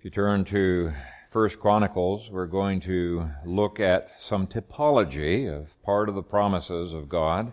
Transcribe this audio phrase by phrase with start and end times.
[0.00, 0.94] If you turn to
[1.30, 7.10] First Chronicles, we're going to look at some typology of part of the promises of
[7.10, 7.52] God.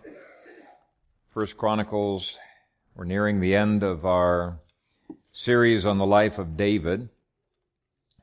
[1.28, 2.38] First Chronicles,
[2.94, 4.60] we're nearing the end of our
[5.30, 7.10] series on the life of David.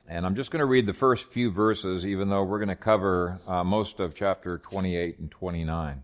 [0.10, 2.76] And I'm just going to read the first few verses, even though we're going to
[2.76, 6.02] cover uh, most of chapter 28 and 29.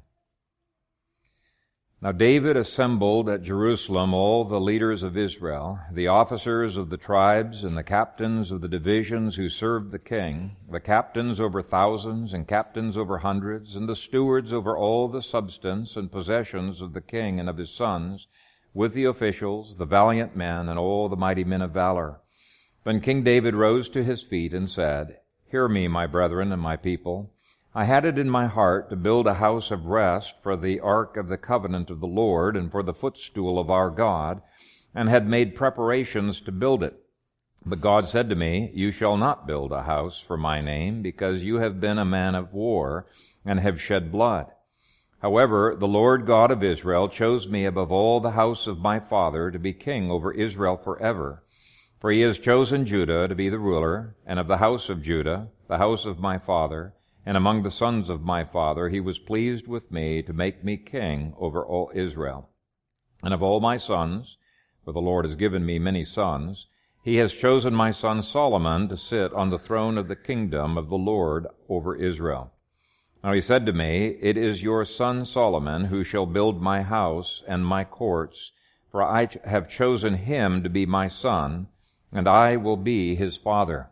[2.03, 7.63] Now David assembled at Jerusalem all the leaders of Israel, the officers of the tribes
[7.63, 12.47] and the captains of the divisions who served the king, the captains over thousands and
[12.47, 17.39] captains over hundreds, and the stewards over all the substance and possessions of the king
[17.39, 18.25] and of his sons,
[18.73, 22.19] with the officials, the valiant men, and all the mighty men of valor.
[22.83, 25.19] Then King David rose to his feet and said,
[25.51, 27.35] Hear me, my brethren and my people.
[27.73, 31.15] I had it in my heart to build a house of rest for the ark
[31.15, 34.41] of the covenant of the Lord and for the footstool of our God,
[34.93, 37.01] and had made preparations to build it.
[37.65, 41.45] But God said to me, You shall not build a house for my name, because
[41.45, 43.07] you have been a man of war,
[43.45, 44.47] and have shed blood.
[45.21, 49.49] However, the Lord God of Israel chose me above all the house of my father
[49.49, 51.43] to be king over Israel forever.
[52.01, 55.47] For he has chosen Judah to be the ruler, and of the house of Judah,
[55.69, 59.67] the house of my father, and among the sons of my father he was pleased
[59.67, 62.49] with me to make me king over all Israel.
[63.23, 64.37] And of all my sons,
[64.83, 66.67] for the Lord has given me many sons,
[67.03, 70.89] he has chosen my son Solomon to sit on the throne of the kingdom of
[70.89, 72.51] the Lord over Israel.
[73.23, 77.43] Now he said to me, It is your son Solomon who shall build my house
[77.47, 78.51] and my courts,
[78.91, 81.67] for I have chosen him to be my son,
[82.11, 83.89] and I will be his father.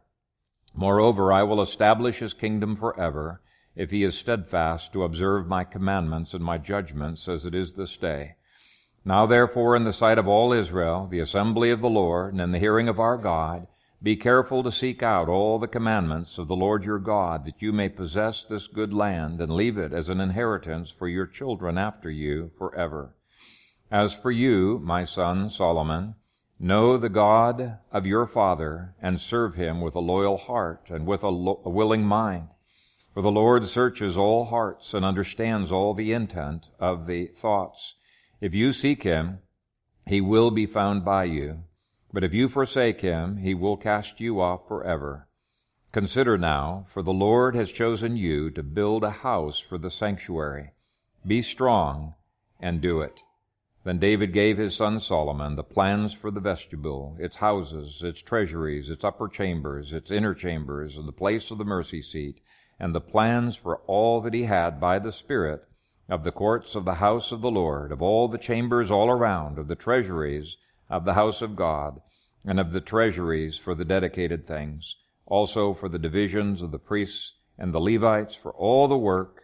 [0.75, 3.42] Moreover, I will establish his kingdom forever,
[3.75, 7.95] if he is steadfast to observe my commandments and my judgments as it is this
[7.98, 8.36] day.
[9.06, 12.52] Now therefore, in the sight of all Israel, the assembly of the Lord, and in
[12.52, 13.67] the hearing of our God,
[14.02, 17.73] be careful to seek out all the commandments of the Lord your God, that you
[17.73, 22.09] may possess this good land, and leave it as an inheritance for your children after
[22.09, 23.16] you forever.
[23.91, 26.16] As for you, my son Solomon,
[26.62, 31.24] Know the God of your father and serve him with a loyal heart and with
[31.24, 32.50] a, lo- a, willing mind.
[33.14, 37.96] For the Lord searches all hearts and understands all the intent of the thoughts.
[38.42, 39.40] If you seek him,
[40.06, 41.64] he will be found by you.
[42.12, 45.30] But if you forsake him, he will cast you off forever.
[45.94, 50.72] Consider now, for the Lord has chosen you to build a house for the sanctuary.
[51.25, 52.16] Be strong
[52.59, 53.22] and do it.
[53.89, 58.88] Then David gave his son Solomon the plans for the vestibule, its houses, its treasuries,
[58.88, 62.39] its upper chambers, its inner chambers, and the place of the mercy seat,
[62.79, 65.67] and the plans for all that he had by the Spirit
[66.07, 69.57] of the courts of the house of the Lord, of all the chambers all around,
[69.57, 70.57] of the treasuries
[70.88, 72.00] of the house of God,
[72.45, 77.33] and of the treasuries for the dedicated things, also for the divisions of the priests
[77.57, 79.38] and the Levites, for all the work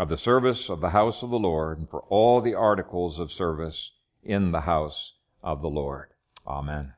[0.00, 3.30] of the service of the house of the Lord and for all the articles of
[3.30, 5.12] service in the house
[5.42, 6.08] of the Lord.
[6.46, 6.94] Amen.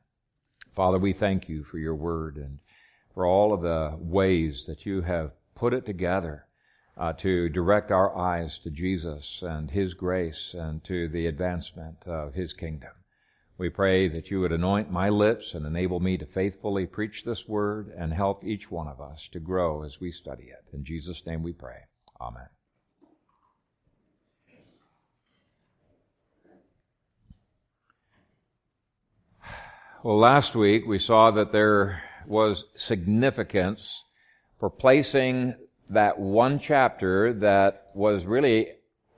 [0.73, 2.59] Father, we thank you for your word and
[3.13, 6.45] for all of the ways that you have put it together
[6.95, 12.35] uh, to direct our eyes to Jesus and his grace and to the advancement of
[12.35, 12.91] his kingdom.
[13.57, 17.49] We pray that you would anoint my lips and enable me to faithfully preach this
[17.49, 20.73] word and help each one of us to grow as we study it.
[20.73, 21.79] In Jesus' name we pray.
[22.21, 22.47] Amen.
[30.03, 34.03] Well, last week we saw that there was significance
[34.59, 35.55] for placing
[35.91, 38.71] that one chapter that was really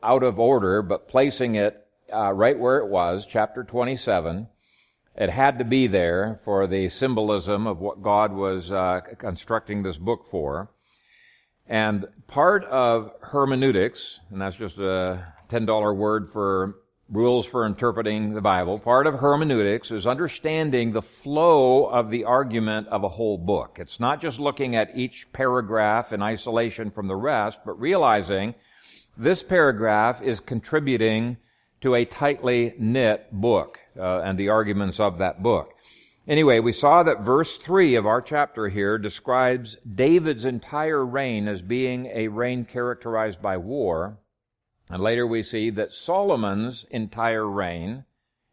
[0.03, 4.47] out of order, but placing it uh, right where it was, chapter 27.
[5.15, 9.97] It had to be there for the symbolism of what God was uh, constructing this
[9.97, 10.69] book for.
[11.65, 16.75] And part of hermeneutics, and that's just a $10 word for
[17.09, 18.79] rules for interpreting the Bible.
[18.79, 23.77] Part of hermeneutics is understanding the flow of the argument of a whole book.
[23.79, 28.55] It's not just looking at each paragraph in isolation from the rest, but realizing
[29.17, 31.37] this paragraph is contributing
[31.81, 35.73] to a tightly knit book uh, and the arguments of that book.
[36.27, 41.61] Anyway, we saw that verse 3 of our chapter here describes David's entire reign as
[41.61, 44.17] being a reign characterized by war,
[44.89, 48.05] and later we see that Solomon's entire reign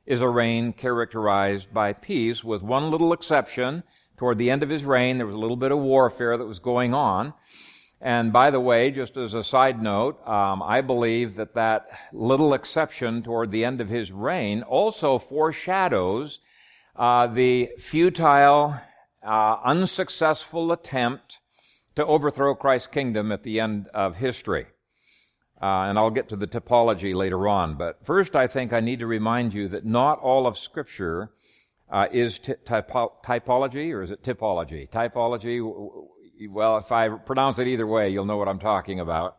[0.06, 3.82] is a reign characterized by peace, with one little exception.
[4.16, 6.58] Toward the end of his reign, there was a little bit of warfare that was
[6.58, 7.34] going on.
[8.00, 12.52] And by the way, just as a side note, um, I believe that that little
[12.52, 16.40] exception toward the end of his reign also foreshadows
[16.96, 18.80] uh, the futile
[19.24, 21.38] uh, unsuccessful attempt
[21.94, 24.66] to overthrow Christ's kingdom at the end of history.
[25.62, 27.76] Uh, and I'll get to the typology later on.
[27.76, 31.30] But first, I think I need to remind you that not all of Scripture
[31.88, 34.90] uh, is t- typo- typology, or is it typology?
[34.90, 35.62] Typology,
[36.50, 39.36] well, if I pronounce it either way, you'll know what I'm talking about.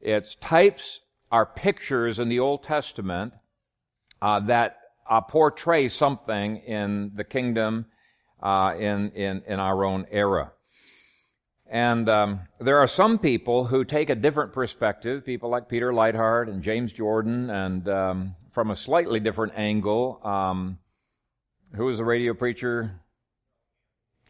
[0.00, 1.00] It's types
[1.30, 3.34] are pictures in the Old Testament
[4.22, 4.78] uh, that
[5.10, 7.86] uh, portray something in the kingdom
[8.42, 10.52] uh, in, in, in our own era.
[11.68, 16.48] And um, there are some people who take a different perspective, people like Peter Leithart
[16.48, 20.20] and James Jordan, and um, from a slightly different angle.
[20.22, 20.78] Um,
[21.74, 23.00] who was the radio preacher?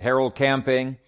[0.00, 0.98] Harold Camping.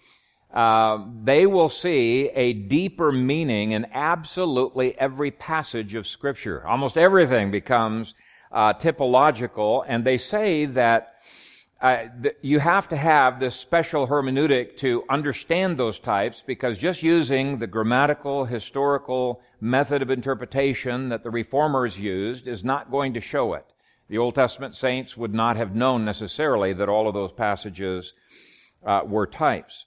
[0.53, 6.65] Uh, they will see a deeper meaning in absolutely every passage of Scripture.
[6.65, 8.15] Almost everything becomes
[8.51, 11.18] uh, typological, and they say that
[11.81, 17.03] uh, th- you have to have this special hermeneutic to understand those types because just
[17.03, 23.21] using the grammatical, historical method of interpretation that the reformers used is not going to
[23.21, 23.65] show it.
[24.09, 28.13] The Old Testament saints would not have known necessarily that all of those passages
[28.85, 29.85] uh, were types.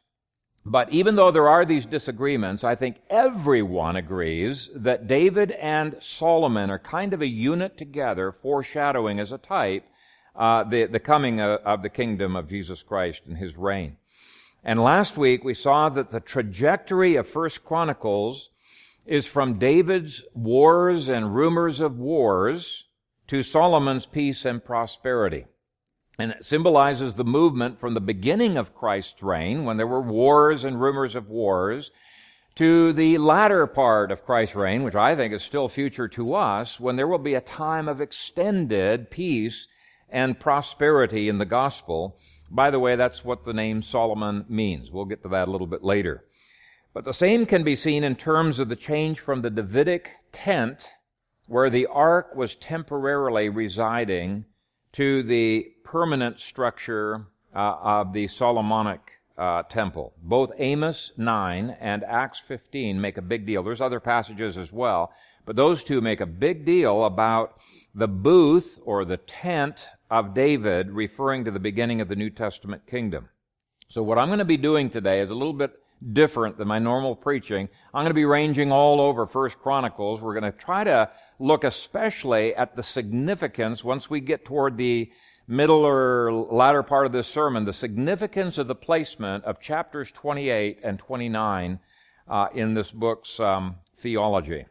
[0.64, 6.70] But even though there are these disagreements, I think everyone agrees that David and Solomon
[6.70, 9.84] are kind of a unit together, foreshadowing as a type
[10.34, 13.96] uh, the, the coming of, of the kingdom of Jesus Christ and his reign.
[14.64, 18.50] And last week we saw that the trajectory of First Chronicles
[19.06, 22.84] is from David's wars and rumors of wars
[23.26, 25.46] to Solomon's peace and prosperity.
[26.18, 30.62] And it symbolizes the movement from the beginning of Christ's reign, when there were wars
[30.62, 31.90] and rumors of wars,
[32.54, 36.78] to the latter part of Christ's reign, which I think is still future to us,
[36.78, 39.66] when there will be a time of extended peace
[40.12, 42.16] and prosperity in the gospel.
[42.50, 44.90] By the way, that's what the name Solomon means.
[44.90, 46.24] We'll get to that a little bit later.
[46.94, 50.90] But the same can be seen in terms of the change from the Davidic tent,
[51.48, 54.44] where the ark was temporarily residing,
[54.92, 60.12] to the permanent structure uh, of the Solomonic uh, temple.
[60.22, 63.62] Both Amos 9 and Acts 15 make a big deal.
[63.62, 65.12] There's other passages as well,
[65.46, 67.58] but those two make a big deal about
[67.94, 72.86] the booth or the tent of David, referring to the beginning of the New Testament
[72.86, 73.30] kingdom.
[73.88, 75.72] So what I'm going to be doing today is a little bit
[76.12, 77.70] different than my normal preaching.
[77.94, 80.20] I'm going to be ranging all over First Chronicles.
[80.20, 85.10] We're going to try to look especially at the significance once we get toward the
[85.48, 90.80] middle or latter part of this sermon, the significance of the placement of chapters 28
[90.84, 91.80] and 29
[92.28, 94.66] uh, in this book's um, theology.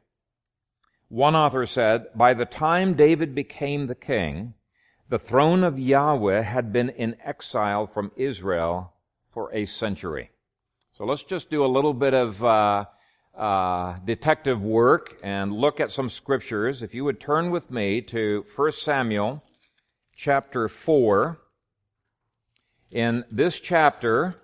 [1.09, 4.53] One author said, by the time David became the king,
[5.11, 8.93] the throne of Yahweh had been in exile from Israel
[9.29, 10.31] for a century.
[10.93, 12.85] So let's just do a little bit of uh,
[13.37, 16.81] uh, detective work and look at some scriptures.
[16.81, 19.43] If you would turn with me to 1 Samuel
[20.15, 21.37] chapter 4.
[22.91, 24.35] In this chapter,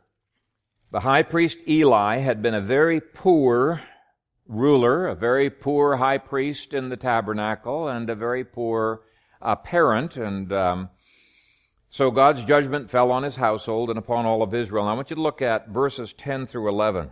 [0.91, 3.81] the high priest Eli had been a very poor
[4.45, 9.03] ruler, a very poor high priest in the tabernacle, and a very poor
[9.41, 10.89] parent, and um,
[11.89, 14.83] so God's judgment fell on his household and upon all of Israel.
[14.83, 17.11] And I want you to look at verses 10 through 11.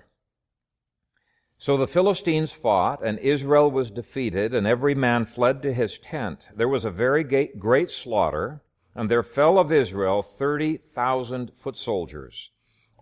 [1.58, 6.48] So the Philistines fought, and Israel was defeated, and every man fled to his tent.
[6.54, 8.62] There was a very great slaughter,
[8.94, 12.52] and there fell of Israel 30,000 foot soldiers.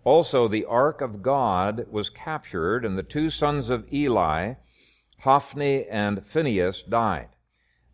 [0.04, 4.54] Also the ark of God was captured, and the two sons of Eli,
[5.20, 7.30] Hophni and Phinehas, died.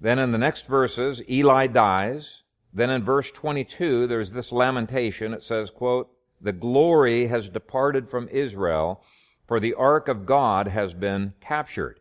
[0.01, 2.43] Then in the next verses, Eli dies.
[2.73, 5.35] Then in verse 22, there's this lamentation.
[5.35, 9.05] It says, quote, the glory has departed from Israel,
[9.47, 12.01] for the ark of God has been captured.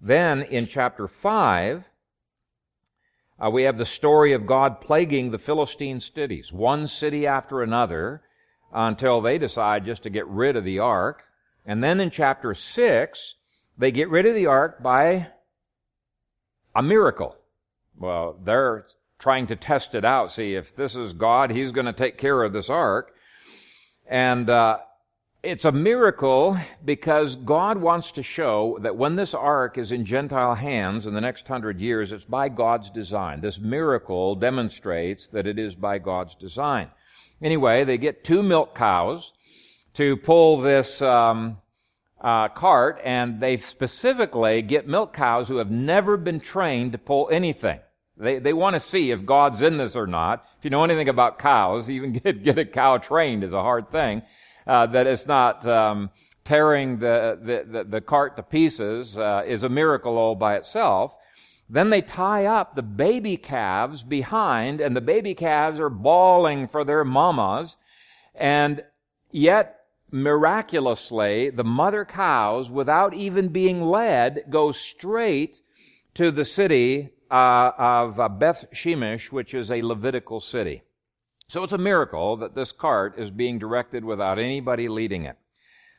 [0.00, 1.84] Then in chapter 5,
[3.38, 8.22] uh, we have the story of God plaguing the Philistine cities, one city after another,
[8.72, 11.24] until they decide just to get rid of the ark.
[11.66, 13.34] And then in chapter 6,
[13.76, 15.28] they get rid of the ark by
[16.76, 17.34] a miracle.
[17.98, 18.86] Well, they're
[19.18, 22.42] trying to test it out, see if this is God, He's going to take care
[22.42, 23.14] of this ark.
[24.06, 24.78] And uh,
[25.42, 30.54] it's a miracle because God wants to show that when this ark is in Gentile
[30.54, 33.40] hands in the next hundred years, it's by God's design.
[33.40, 36.90] This miracle demonstrates that it is by God's design.
[37.40, 39.32] Anyway, they get two milk cows
[39.94, 41.56] to pull this um,
[42.20, 47.28] uh, cart, and they specifically get milk cows who have never been trained to pull
[47.30, 47.80] anything.
[48.16, 50.46] They, they want to see if God's in this or not.
[50.58, 53.90] If you know anything about cows, even get, get a cow trained is a hard
[53.90, 54.22] thing.
[54.66, 56.10] Uh, that it's not um,
[56.42, 61.14] tearing the, the, the, the, cart to pieces uh, is a miracle all by itself.
[61.68, 66.84] Then they tie up the baby calves behind, and the baby calves are bawling for
[66.84, 67.76] their mamas.
[68.34, 68.82] And
[69.30, 69.75] yet,
[70.22, 75.60] miraculously, the mother cows, without even being led, go straight
[76.14, 80.82] to the city uh, of uh, Beth Shemesh, which is a Levitical city.
[81.48, 85.36] So it's a miracle that this cart is being directed without anybody leading it.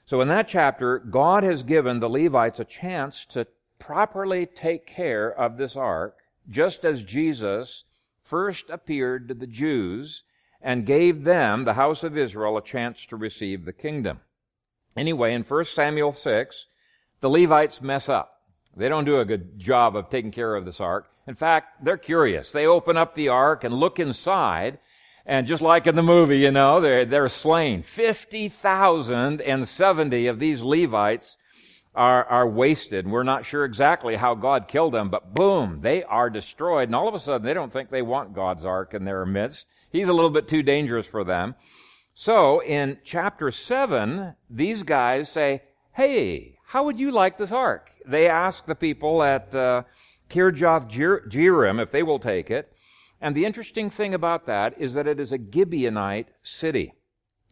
[0.05, 3.47] So in that chapter, God has given the Levites a chance to
[3.79, 6.17] properly take care of this ark,
[6.49, 7.83] just as Jesus
[8.23, 10.23] first appeared to the Jews
[10.61, 14.19] and gave them, the house of Israel, a chance to receive the kingdom.
[14.95, 16.67] Anyway, in 1 Samuel 6,
[17.21, 18.41] the Levites mess up.
[18.75, 21.09] They don't do a good job of taking care of this ark.
[21.27, 22.51] In fact, they're curious.
[22.51, 24.77] They open up the ark and look inside,
[25.25, 27.81] and just like in the movie, you know, they're, they're slain.
[27.81, 31.37] 50,070 of these Levites
[31.97, 33.07] are, are wasted.
[33.07, 36.87] We're not sure exactly how God killed them, but boom, they are destroyed.
[36.87, 39.65] And all of a sudden, they don't think they want God's ark in their midst.
[39.89, 41.55] He's a little bit too dangerous for them.
[42.13, 45.63] So in chapter 7, these guys say,
[45.93, 47.91] Hey, how would you like this ark?
[48.05, 49.83] They ask the people at uh,
[50.29, 52.71] Kirjath Jearim if they will take it.
[53.19, 56.93] And the interesting thing about that is that it is a Gibeonite city.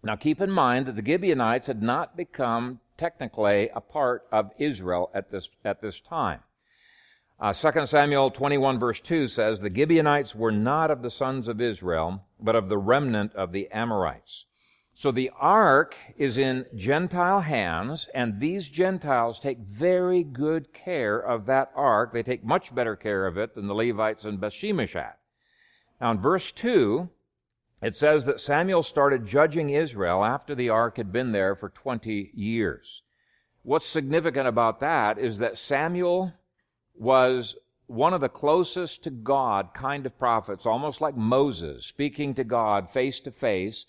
[0.03, 5.09] Now keep in mind that the Gibeonites had not become technically a part of Israel
[5.13, 6.41] at this, at this time.
[7.39, 11.59] Uh, 2 Samuel 21 verse 2 says, The Gibeonites were not of the sons of
[11.59, 14.45] Israel, but of the remnant of the Amorites.
[14.97, 21.45] So the ark is in Gentile hands, and these Gentiles take very good care of
[21.47, 22.13] that ark.
[22.13, 25.15] They take much better care of it than the Levites in Bethshemesh had.
[25.99, 27.09] Now in verse 2,
[27.81, 32.31] it says that Samuel started judging Israel after the ark had been there for 20
[32.33, 33.01] years.
[33.63, 36.33] What's significant about that is that Samuel
[36.95, 37.55] was
[37.87, 42.89] one of the closest to God kind of prophets, almost like Moses, speaking to God
[42.89, 43.85] face to face.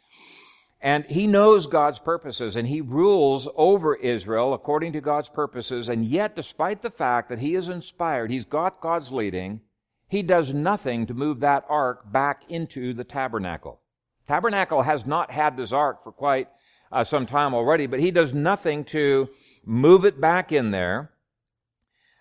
[0.80, 5.88] And he knows God's purposes and he rules over Israel according to God's purposes.
[5.88, 9.60] And yet, despite the fact that he is inspired, he's got God's leading,
[10.08, 13.80] he does nothing to move that ark back into the tabernacle.
[14.28, 16.48] Tabernacle has not had this ark for quite
[16.92, 19.28] uh, some time already, but he does nothing to
[19.64, 21.10] move it back in there.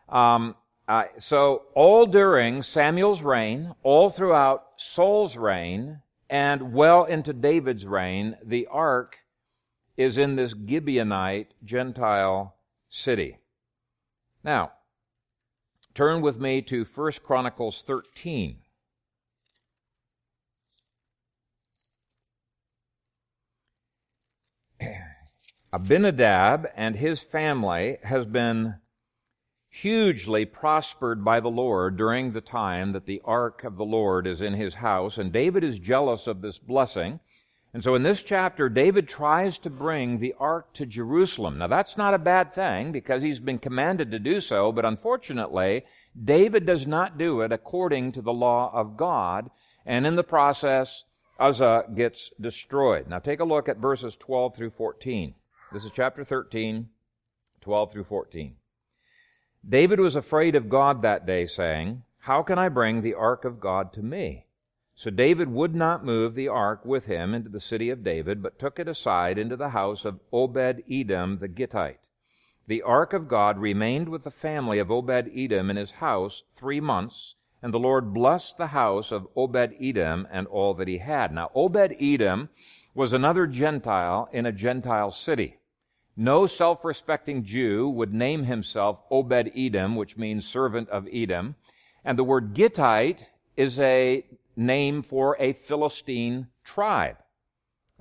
[0.09, 0.55] Um,
[0.87, 8.37] uh, so all during Samuel's reign, all throughout Saul's reign, and well into David's reign,
[8.43, 9.17] the ark
[9.97, 12.55] is in this Gibeonite Gentile
[12.89, 13.37] city.
[14.43, 14.73] Now,
[15.95, 18.57] Turn with me to 1 Chronicles 13.
[25.71, 28.75] Abinadab and his family has been
[29.69, 34.41] hugely prospered by the Lord during the time that the ark of the Lord is
[34.41, 37.21] in his house, and David is jealous of this blessing.
[37.75, 41.57] And so in this chapter, David tries to bring the ark to Jerusalem.
[41.57, 45.83] Now that's not a bad thing because he's been commanded to do so, but unfortunately,
[46.17, 49.51] David does not do it according to the law of God,
[49.85, 51.03] and in the process,
[51.37, 53.09] Uzzah gets destroyed.
[53.09, 55.35] Now take a look at verses 12 through 14.
[55.73, 56.87] This is chapter 13,
[57.59, 58.55] 12 through 14.
[59.67, 63.59] David was afraid of God that day, saying, How can I bring the ark of
[63.59, 64.44] God to me?
[64.97, 68.57] So David would not move the ark with him into the city of David, but
[68.57, 72.07] took it aside into the house of Obed Edom the Gittite.
[72.67, 76.79] The ark of God remained with the family of Obed Edom in his house three
[76.79, 81.33] months, and the Lord blessed the house of Obed Edom and all that he had.
[81.33, 82.49] Now, Obed Edom
[82.93, 85.57] was another Gentile in a Gentile city.
[86.15, 91.55] No self respecting Jew would name himself Obed Edom, which means servant of Edom.
[92.05, 94.25] And the word Gittite is a
[94.55, 97.17] name for a Philistine tribe.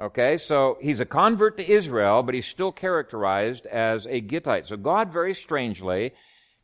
[0.01, 4.67] Okay, so he's a convert to Israel, but he's still characterized as a Gittite.
[4.67, 6.13] So God very strangely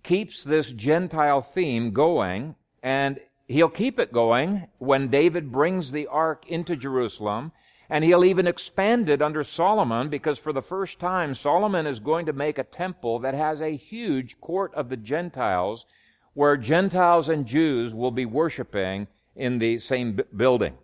[0.02, 6.44] keeps this Gentile theme going, and he'll keep it going when David brings the ark
[6.48, 7.52] into Jerusalem,
[7.88, 12.26] and he'll even expand it under Solomon because for the first time Solomon is going
[12.26, 15.86] to make a temple that has a huge court of the Gentiles
[16.34, 20.74] where Gentiles and Jews will be worshiping in the same building.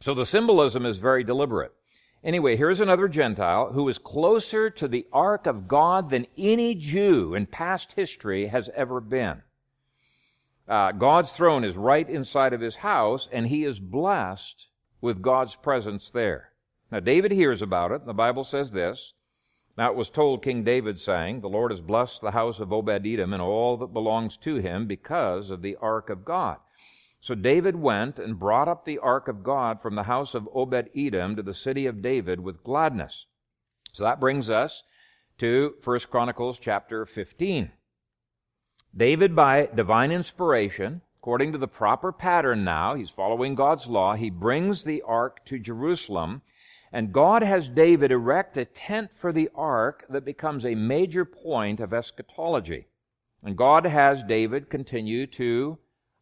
[0.00, 1.72] So the symbolism is very deliberate.
[2.22, 7.34] Anyway, here's another Gentile who is closer to the ark of God than any Jew
[7.34, 9.42] in past history has ever been.
[10.66, 14.68] Uh, God's throne is right inside of his house, and he is blessed
[15.02, 16.52] with God's presence there.
[16.90, 18.06] Now, David hears about it.
[18.06, 19.12] The Bible says this.
[19.76, 23.06] Now, it was told King David, saying, The Lord has blessed the house of Obed
[23.06, 26.58] Edom and all that belongs to him because of the ark of God.
[27.24, 30.90] So David went and brought up the ark of God from the house of Obed
[30.94, 33.24] Edom to the city of David with gladness.
[33.94, 34.82] So that brings us
[35.38, 37.70] to 1 Chronicles chapter 15.
[38.94, 44.28] David, by divine inspiration, according to the proper pattern now, he's following God's law, he
[44.28, 46.42] brings the ark to Jerusalem,
[46.92, 51.80] and God has David erect a tent for the ark that becomes a major point
[51.80, 52.88] of eschatology.
[53.42, 55.78] And God has David continue to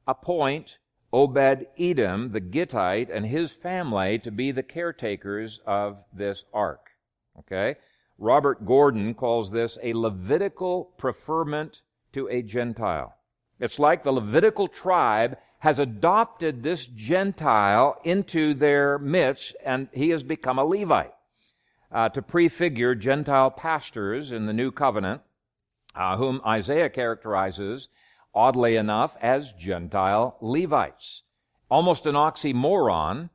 [0.06, 0.78] appoint
[1.12, 6.90] Obed Edom, the Gittite, and his family to be the caretakers of this ark.
[7.38, 7.76] Okay?
[8.18, 13.14] Robert Gordon calls this a Levitical preferment to a Gentile.
[13.60, 20.22] It's like the Levitical tribe has adopted this Gentile into their midst, and he has
[20.22, 21.14] become a Levite.
[21.90, 25.20] Uh, to prefigure Gentile pastors in the New Covenant,
[25.94, 27.88] uh, whom Isaiah characterizes,
[28.34, 31.22] oddly enough, as Gentile Levites.
[31.70, 33.30] Almost an oxymoron,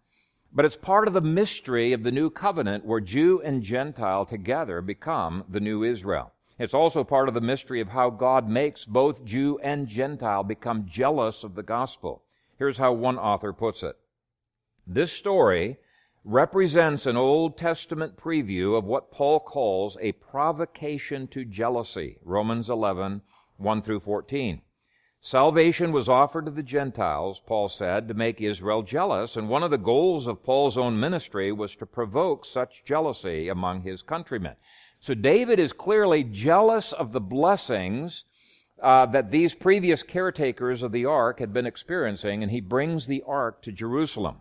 [0.54, 4.82] but it's part of the mystery of the New Covenant where Jew and Gentile together
[4.82, 6.34] become the new Israel.
[6.60, 10.88] It's also part of the mystery of how God makes both Jew and Gentile become
[10.88, 12.24] jealous of the gospel.
[12.58, 13.96] Here's how one author puts it.
[14.88, 15.78] This story
[16.24, 22.18] represents an Old Testament preview of what Paul calls a provocation to jealousy.
[22.24, 23.22] Romans 11,
[23.58, 24.62] 1 through 14.
[25.22, 29.72] Salvation was offered to the Gentiles, Paul said, to make Israel jealous, and one of
[29.72, 34.56] the goals of Paul's own ministry was to provoke such jealousy among his countrymen.
[35.00, 38.26] So David is clearly jealous of the blessings
[38.82, 43.24] uh, that these previous caretakers of the ark had been experiencing, and he brings the
[43.26, 44.38] ark to Jerusalem.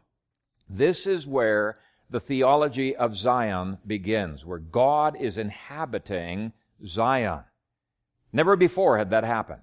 [0.68, 1.78] This is where
[2.11, 6.52] the theology of Zion begins, where God is inhabiting
[6.87, 7.45] Zion.
[8.33, 9.62] Never before had that happened.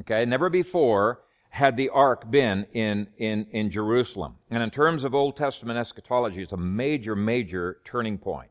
[0.00, 4.36] Okay, never before had the ark been in, in, in Jerusalem.
[4.50, 8.50] And in terms of Old Testament eschatology, it's a major, major turning point.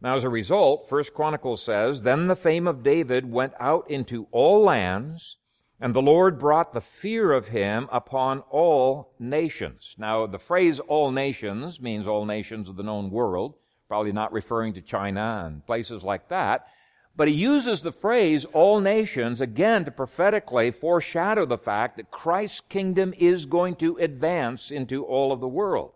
[0.00, 4.26] Now, as a result, First Chronicles says, Then the fame of David went out into
[4.30, 5.36] all lands,
[5.80, 9.94] and the Lord brought the fear of him upon all nations.
[9.96, 13.54] Now, the phrase all nations means all nations of the known world,
[13.88, 16.66] probably not referring to China and places like that.
[17.14, 22.62] But he uses the phrase all nations again to prophetically foreshadow the fact that Christ's
[22.62, 25.92] kingdom is going to advance into all of the world.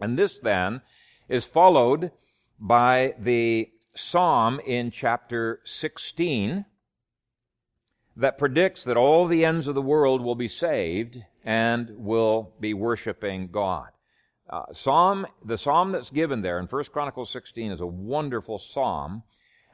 [0.00, 0.80] And this then
[1.28, 2.10] is followed
[2.58, 6.64] by the psalm in chapter 16
[8.16, 12.74] that predicts that all the ends of the world will be saved and will be
[12.74, 13.88] worshiping God.
[14.48, 19.22] Uh, psalm, the psalm that's given there in 1 Chronicles 16 is a wonderful psalm.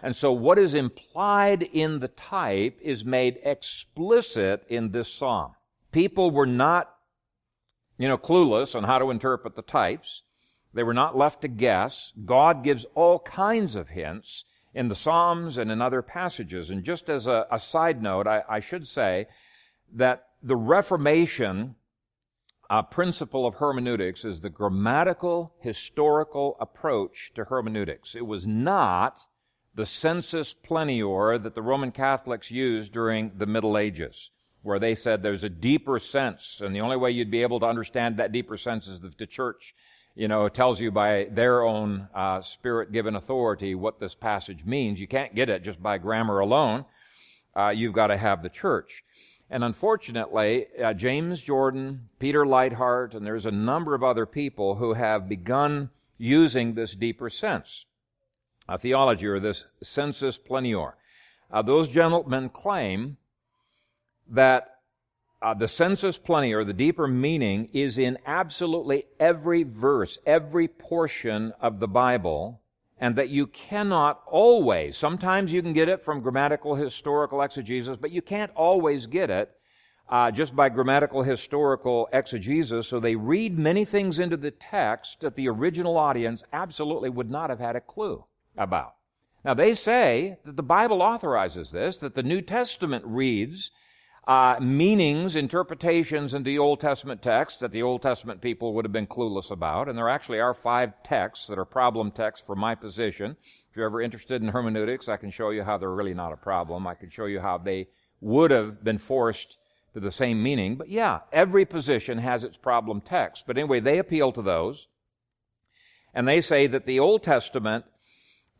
[0.02, 5.52] And so what is implied in the type is made explicit in this psalm.
[5.90, 6.94] People were not,
[7.98, 10.22] you know, clueless on how to interpret the types.
[10.72, 12.12] They were not left to guess.
[12.24, 16.70] God gives all kinds of hints in the Psalms and in other passages.
[16.70, 19.26] And just as a, a side note, I, I, should say
[19.94, 21.74] that the Reformation
[22.70, 28.14] uh, principle of hermeneutics is the grammatical, historical approach to hermeneutics.
[28.14, 29.18] It was not
[29.78, 34.30] the sensus plenior that the Roman Catholics used during the Middle Ages,
[34.62, 37.66] where they said there's a deeper sense, and the only way you'd be able to
[37.66, 39.76] understand that deeper sense is that the church
[40.16, 44.98] you know, tells you by their own uh, spirit given authority what this passage means.
[44.98, 46.84] You can't get it just by grammar alone.
[47.54, 49.04] Uh, you've got to have the church.
[49.48, 54.94] And unfortunately, uh, James Jordan, Peter Leithart, and there's a number of other people who
[54.94, 57.84] have begun using this deeper sense,
[58.68, 60.94] a theology or this sensus plenior.
[61.50, 63.16] Uh, those gentlemen claim
[64.28, 64.74] that
[65.40, 71.80] uh, the sensus plenior, the deeper meaning, is in absolutely every verse, every portion of
[71.80, 72.60] the Bible,
[72.98, 78.10] and that you cannot always, sometimes you can get it from grammatical historical exegesis, but
[78.10, 79.52] you can't always get it
[80.10, 82.88] uh, just by grammatical historical exegesis.
[82.88, 87.48] So they read many things into the text that the original audience absolutely would not
[87.48, 88.24] have had a clue
[88.58, 88.94] about.
[89.44, 93.70] Now they say that the Bible authorizes this, that the New Testament reads
[94.28, 98.92] uh, meanings, interpretations in the Old Testament text that the Old Testament people would have
[98.92, 99.88] been clueless about.
[99.88, 103.36] And there actually are five texts that are problem texts for my position.
[103.70, 106.36] If you're ever interested in hermeneutics, I can show you how they're really not a
[106.36, 106.86] problem.
[106.86, 107.88] I can show you how they
[108.20, 109.56] would have been forced
[109.94, 110.76] to the same meaning.
[110.76, 113.44] But yeah, every position has its problem text.
[113.46, 114.88] But anyway, they appeal to those.
[116.12, 117.86] And they say that the Old Testament,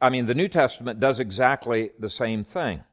[0.00, 2.84] I mean, the New Testament does exactly the same thing.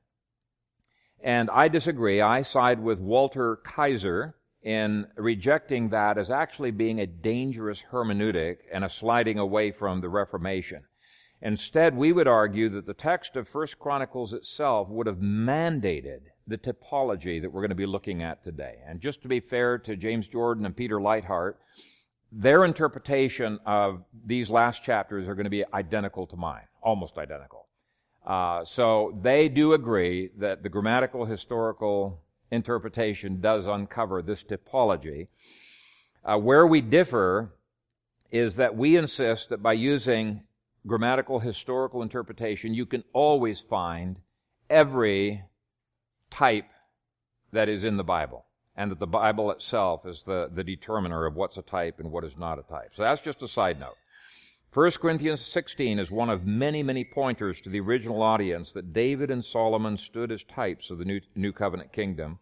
[1.24, 2.22] And I disagree.
[2.22, 8.84] I side with Walter Kaiser in rejecting that as actually being a dangerous hermeneutic and
[8.84, 10.84] a sliding away from the Reformation.
[11.42, 16.58] Instead, we would argue that the text of First Chronicles itself would have mandated the
[16.58, 18.76] typology that we're going to be looking at today.
[18.88, 21.56] And just to be fair to James Jordan and Peter Leithart,
[22.38, 27.68] their interpretation of these last chapters are going to be identical to mine, almost identical.
[28.28, 32.22] Uh, so they do agree that the grammatical historical
[32.52, 35.28] interpretation does uncover this typology.
[36.26, 37.54] Uh, where we differ
[38.32, 40.42] is that we insist that by using
[40.86, 44.18] grammatical historical interpretation, you can always find
[44.70, 45.44] every
[46.30, 46.68] type
[47.54, 48.46] that is in the Bible,
[48.78, 52.24] and that the Bible itself is the, the determiner of what's a type and what
[52.24, 52.92] is not a type.
[52.94, 53.96] So that's just a side note.
[54.74, 59.32] 1 Corinthians 16 is one of many, many pointers to the original audience that David
[59.32, 62.40] and Solomon stood as types of the New, New Covenant kingdom.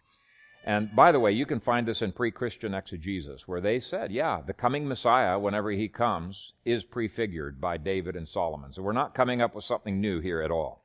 [0.65, 4.11] And by the way, you can find this in pre Christian exegesis, where they said,
[4.11, 8.73] yeah, the coming Messiah, whenever he comes, is prefigured by David and Solomon.
[8.73, 10.83] So we're not coming up with something new here at all.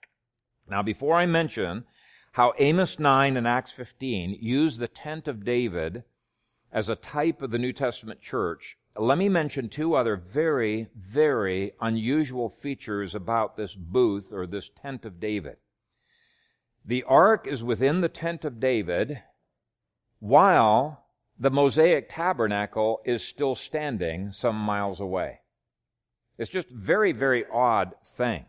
[0.68, 1.84] Now, before I mention
[2.32, 6.04] how Amos 9 and Acts 15 use the tent of David
[6.70, 11.72] as a type of the New Testament church, let me mention two other very, very
[11.80, 15.56] unusual features about this booth or this tent of David.
[16.84, 19.22] The ark is within the tent of David
[20.20, 21.04] while
[21.38, 25.40] the Mosaic tabernacle is still standing some miles away.
[26.36, 28.46] It's just very, very odd thing.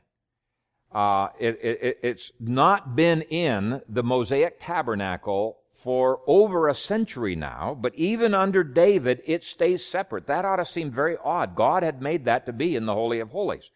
[0.92, 7.78] Uh, it, it, it's not been in the Mosaic tabernacle for over a century now,
[7.80, 10.28] but even under David, it stays separate.
[10.28, 11.56] That ought to seem very odd.
[11.56, 13.70] God had made that to be in the Holy of Holies.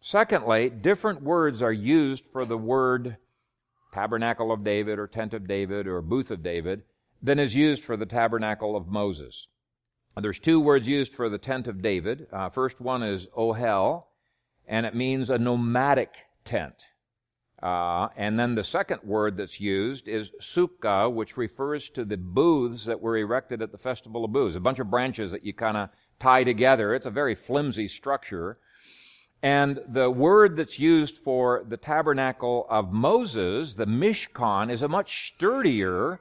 [0.00, 3.16] Secondly, different words are used for the word
[3.92, 6.82] tabernacle of David or tent of David or booth of David
[7.22, 9.46] than is used for the tabernacle of Moses.
[10.20, 12.26] There's two words used for the tent of David.
[12.32, 14.04] Uh, first one is ohel,
[14.66, 16.14] and it means a nomadic
[16.48, 16.74] tent.
[17.62, 22.84] Uh, and then the second word that's used is sukkah, which refers to the booths
[22.84, 24.56] that were erected at the Festival of Booths.
[24.56, 25.88] A bunch of branches that you kind of
[26.20, 26.94] tie together.
[26.94, 28.58] It's a very flimsy structure.
[29.42, 35.28] And the word that's used for the tabernacle of Moses, the Mishkan, is a much
[35.28, 36.20] sturdier,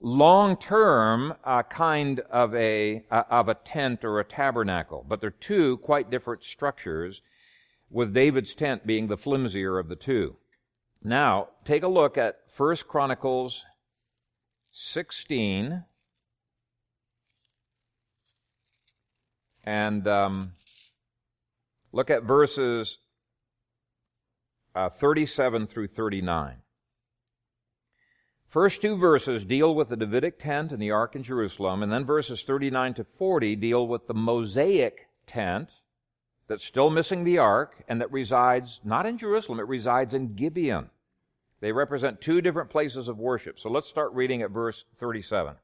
[0.00, 5.04] long-term uh, kind of a, uh, of a tent or a tabernacle.
[5.08, 7.22] But they're two quite different structures,
[7.94, 10.36] with David's tent being the flimsier of the two.
[11.02, 13.64] Now, take a look at 1 Chronicles
[14.72, 15.84] 16
[19.62, 20.52] and um,
[21.92, 22.98] look at verses
[24.74, 26.56] uh, 37 through 39.
[28.48, 32.04] First two verses deal with the Davidic tent and the ark in Jerusalem, and then
[32.04, 35.80] verses 39 to 40 deal with the Mosaic tent
[36.46, 40.90] that's still missing the ark and that resides not in Jerusalem, it resides in Gibeon.
[41.60, 43.58] They represent two different places of worship.
[43.58, 45.56] So let's start reading at verse 37.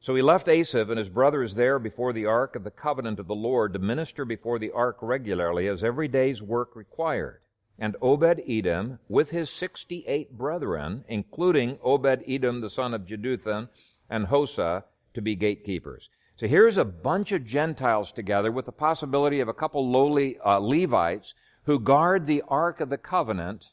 [0.00, 3.26] So he left Asaph and his brothers there before the ark of the covenant of
[3.26, 7.40] the Lord to minister before the ark regularly as every day's work required.
[7.78, 13.68] And Obed Edom with his sixty eight brethren, including Obed Edom the son of Jeduthun
[14.10, 16.10] and Hosah, to be gatekeepers.
[16.36, 20.58] So here's a bunch of Gentiles together with the possibility of a couple lowly uh,
[20.58, 23.66] Levites who guard the Ark of the Covenant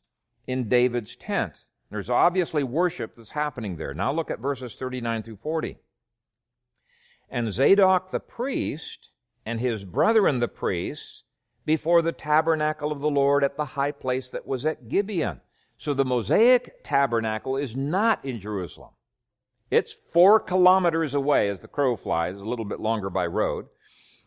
[0.45, 1.65] in David's tent.
[1.89, 3.93] There's obviously worship that's happening there.
[3.93, 5.77] Now look at verses 39 through 40.
[7.29, 9.09] And Zadok the priest
[9.45, 11.23] and his brethren the priests
[11.65, 15.41] before the tabernacle of the Lord at the high place that was at Gibeon.
[15.77, 18.91] So the Mosaic tabernacle is not in Jerusalem.
[19.71, 23.67] It's four kilometers away as the crow flies, a little bit longer by road.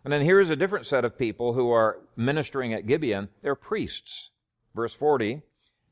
[0.02, 3.28] And then here's a different set of people who are ministering at Gibeon.
[3.42, 4.30] They're priests.
[4.74, 5.42] Verse 40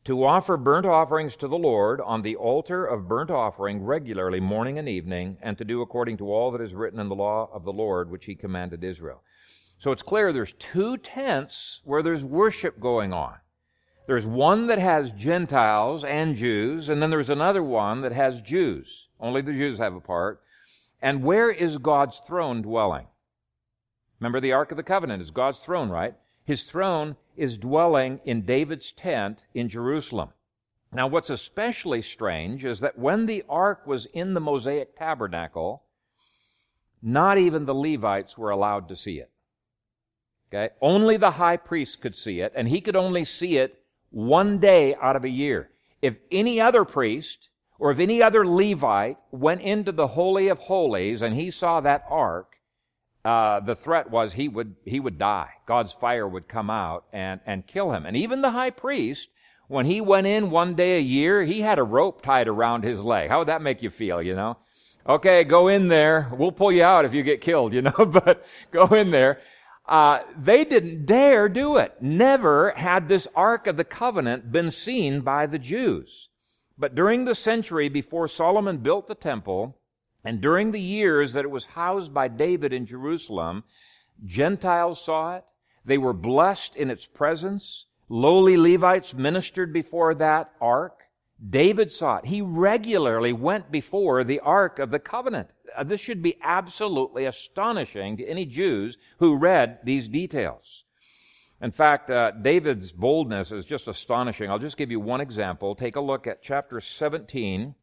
[0.05, 4.77] to offer burnt offerings to the Lord on the altar of burnt offering regularly morning
[4.77, 7.63] and evening, and to do according to all that is written in the law of
[7.63, 9.23] the Lord which he commanded Israel.
[9.79, 13.35] So it's clear there's two tents where there's worship going on.
[14.09, 19.07] There's one that has Gentiles and Jews, and then there's another one that has Jews.
[19.23, 20.43] Only the Jews have a part.
[21.01, 23.07] And where is God's throne dwelling?
[24.21, 26.15] Remember, the Ark of the Covenant is God's throne, right?
[26.45, 30.31] His throne is dwelling in David's tent in Jerusalem.
[30.93, 35.85] Now, what's especially strange is that when the ark was in the Mosaic tabernacle,
[37.01, 39.31] not even the Levites were allowed to see it.
[40.49, 40.75] Okay?
[40.83, 44.95] Only the high priest could see it, and he could only see it one day
[44.97, 45.71] out of a year.
[46.03, 47.49] If any other priest
[47.83, 52.05] or if any other Levite went into the Holy of Holies and he saw that
[52.09, 52.55] ark,
[53.25, 55.49] uh, the threat was he would, he would die.
[55.67, 58.07] God's fire would come out and, and kill him.
[58.07, 59.31] And even the high priest,
[59.67, 63.01] when he went in one day a year, he had a rope tied around his
[63.01, 63.29] leg.
[63.29, 64.59] How would that make you feel, you know?
[65.09, 66.31] Okay, go in there.
[66.39, 69.41] We'll pull you out if you get killed, you know, but go in there.
[69.89, 72.01] Uh, they didn't dare do it.
[72.01, 76.29] Never had this Ark of the Covenant been seen by the Jews.
[76.83, 79.79] But during the century before Solomon built the temple,
[80.25, 83.63] and during the years that it was housed by David in Jerusalem,
[84.27, 85.45] Gentiles saw it.
[85.85, 87.87] They were blessed in its presence.
[88.09, 91.05] Lowly Levites ministered before that ark.
[91.49, 92.27] David saw it.
[92.27, 95.51] He regularly went before the ark of the covenant.
[95.77, 100.83] Uh, this should be absolutely astonishing to any Jews who read these details.
[101.63, 104.51] In fact, uh, David's boldness is just astonishing.
[104.51, 105.77] I'll just give you one example.
[105.77, 107.77] Take a look at chapter 17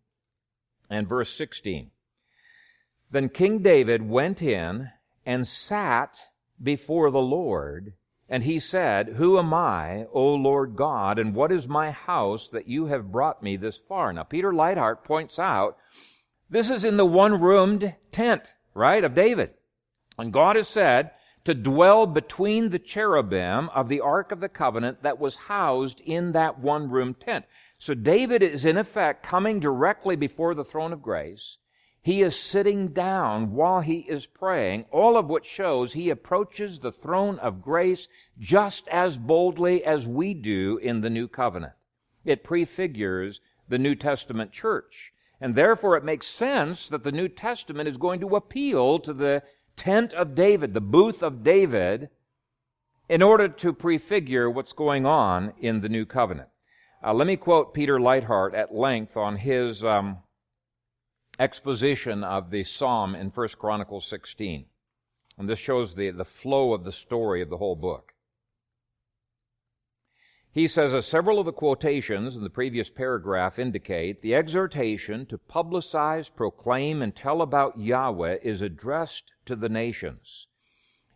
[0.89, 1.89] and verse 16.
[3.09, 4.89] Then King David went in
[5.25, 6.17] and sat
[6.61, 7.93] before the Lord,
[8.27, 12.67] and he said, Who am I, O Lord God, and what is my house that
[12.67, 14.11] you have brought me this far?
[14.11, 15.77] Now, Peter Leithart points out
[16.49, 19.51] this is in the one roomed tent, right, of David.
[20.17, 21.11] And God has said
[21.45, 26.33] to dwell between the cherubim of the Ark of the Covenant that was housed in
[26.33, 27.45] that one room tent.
[27.77, 31.57] So David is in effect coming directly before the throne of grace
[32.01, 36.91] he is sitting down while he is praying, all of which shows he approaches the
[36.91, 38.07] throne of grace
[38.39, 41.73] just as boldly as we do in the new covenant.
[42.23, 45.11] It prefigures the New Testament church.
[45.41, 49.43] And therefore it makes sense that the New Testament is going to appeal to the
[49.79, 52.09] tent of David, the booth of David,
[53.07, 56.49] in order to prefigure what's going on in the new covenant.
[57.01, 60.17] Uh, let me quote Peter Leithart at length on his um,
[61.39, 64.65] exposition of the psalm in 1 Chronicles 16.
[65.37, 68.13] And this shows the, the flow of the story of the whole book.
[70.51, 75.37] He says, as several of the quotations in the previous paragraph indicate, the exhortation to
[75.37, 80.47] publicize, proclaim, and tell about Yahweh is addressed to the nations.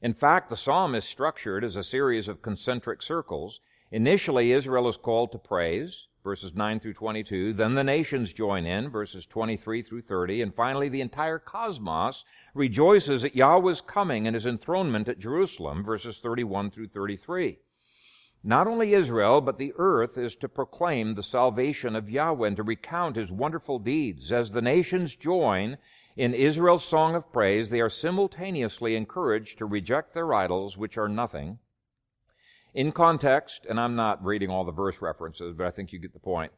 [0.01, 3.59] In fact, the psalm is structured as a series of concentric circles.
[3.91, 7.53] Initially, Israel is called to praise verses 9 through 22.
[7.53, 10.41] Then the nations join in, verses 23 through 30.
[10.41, 16.19] And finally, the entire cosmos rejoices at Yahweh's coming and his enthronement at Jerusalem, verses
[16.19, 17.57] 31 through 33.
[18.43, 22.63] Not only Israel, but the earth is to proclaim the salvation of Yahweh and to
[22.63, 24.31] recount his wonderful deeds.
[24.31, 25.77] As the nations join
[26.17, 31.07] in Israel's song of praise, they are simultaneously encouraged to reject their idols, which are
[31.07, 31.59] nothing,
[32.73, 36.13] in context, and I'm not reading all the verse references, but I think you get
[36.13, 36.51] the point.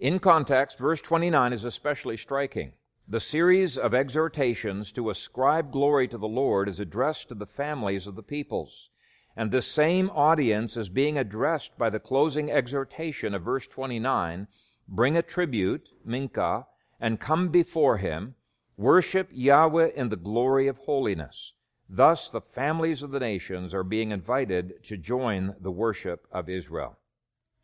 [0.00, 2.72] In context, verse 29 is especially striking.
[3.06, 8.06] The series of exhortations to ascribe glory to the Lord is addressed to the families
[8.06, 8.90] of the peoples.
[9.36, 14.46] And this same audience is being addressed by the closing exhortation of verse 29
[14.88, 16.66] Bring a tribute, Mincha,
[17.00, 18.34] and come before him,
[18.76, 21.52] worship Yahweh in the glory of holiness.
[21.88, 26.98] Thus, the families of the nations are being invited to join the worship of Israel.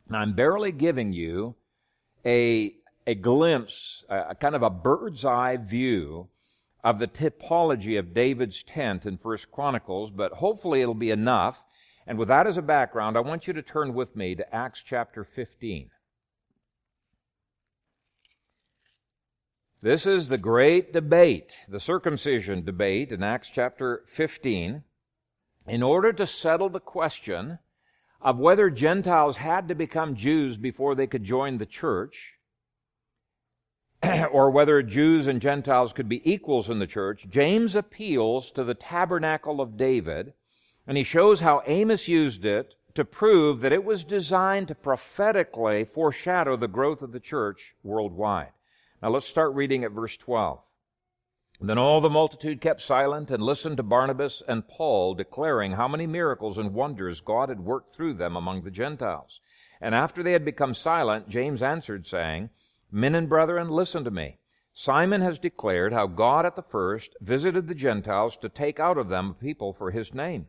[0.09, 1.55] Now, I'm barely giving you
[2.25, 6.29] a, a glimpse, a, a kind of a bird's eye view
[6.83, 11.63] of the typology of David's tent in First Chronicles, but hopefully it'll be enough.
[12.07, 14.81] And with that as a background, I want you to turn with me to Acts
[14.83, 15.91] chapter 15.
[19.81, 24.83] This is the great debate, the circumcision debate in Acts chapter 15,
[25.67, 27.59] in order to settle the question
[28.21, 32.38] of whether Gentiles had to become Jews before they could join the church,
[34.31, 38.73] or whether Jews and Gentiles could be equals in the church, James appeals to the
[38.73, 40.33] tabernacle of David,
[40.87, 45.85] and he shows how Amos used it to prove that it was designed to prophetically
[45.85, 48.51] foreshadow the growth of the church worldwide.
[49.01, 50.59] Now let's start reading at verse 12.
[51.61, 56.07] Then all the multitude kept silent and listened to Barnabas and Paul, declaring how many
[56.07, 59.41] miracles and wonders God had worked through them among the Gentiles.
[59.81, 62.49] And after they had become silent, James answered, saying,
[62.91, 64.37] Men and brethren, listen to me.
[64.73, 69.09] Simon has declared how God at the first visited the Gentiles to take out of
[69.09, 70.47] them a people for his name.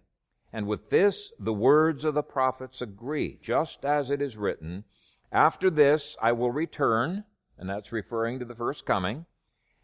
[0.53, 4.85] And with this, the words of the prophets agree, just as it is written,
[5.31, 7.25] After this, I will return,
[7.59, 9.27] and that's referring to the first coming,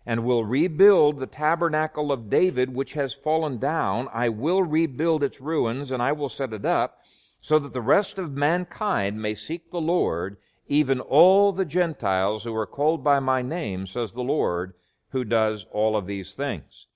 [0.04, 4.08] and will rebuild the tabernacle of David, which has fallen down.
[4.12, 7.04] I will rebuild its ruins, and I will set it up,
[7.40, 10.36] so that the rest of mankind may seek the Lord,
[10.66, 14.74] even all the Gentiles who are called by my name, says the Lord,
[15.10, 16.86] who does all of these things.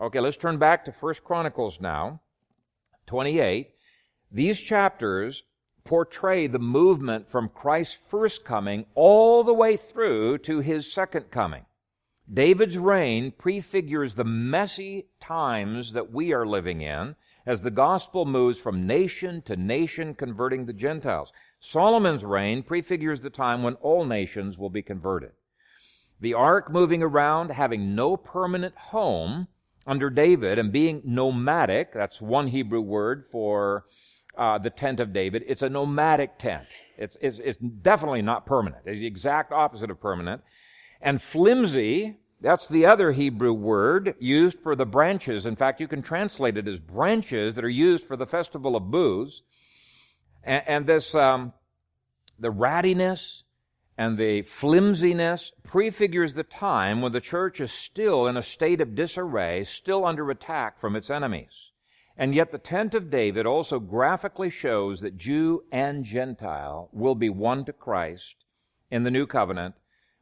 [0.00, 2.20] Okay, let's turn back to First Chronicles now,
[3.06, 3.70] 28.
[4.32, 5.44] These chapters
[5.84, 11.64] portray the movement from Christ's first coming all the way through to his second coming.
[12.32, 18.58] David's reign prefigures the messy times that we are living in as the gospel moves
[18.58, 21.32] from nation to nation converting the Gentiles.
[21.60, 25.32] Solomon's reign prefigures the time when all nations will be converted.
[26.20, 29.48] The ark moving around, having no permanent home
[29.86, 33.84] under David and being nomadic, that's one Hebrew word for
[34.36, 35.44] uh, the tent of David.
[35.46, 36.66] It's a nomadic tent.
[36.96, 38.82] It's, it's, it's definitely not permanent.
[38.86, 40.42] It's the exact opposite of permanent.
[41.00, 45.46] And flimsy, that's the other Hebrew word used for the branches.
[45.46, 48.90] In fact, you can translate it as branches that are used for the festival of
[48.90, 49.42] booths.
[50.44, 51.52] And, and this, um,
[52.38, 53.42] the rattiness
[53.96, 58.94] and the flimsiness prefigures the time when the church is still in a state of
[58.94, 61.70] disarray, still under attack from its enemies.
[62.16, 67.28] And yet the tent of David also graphically shows that Jew and Gentile will be
[67.28, 68.36] one to Christ
[68.90, 69.74] in the new covenant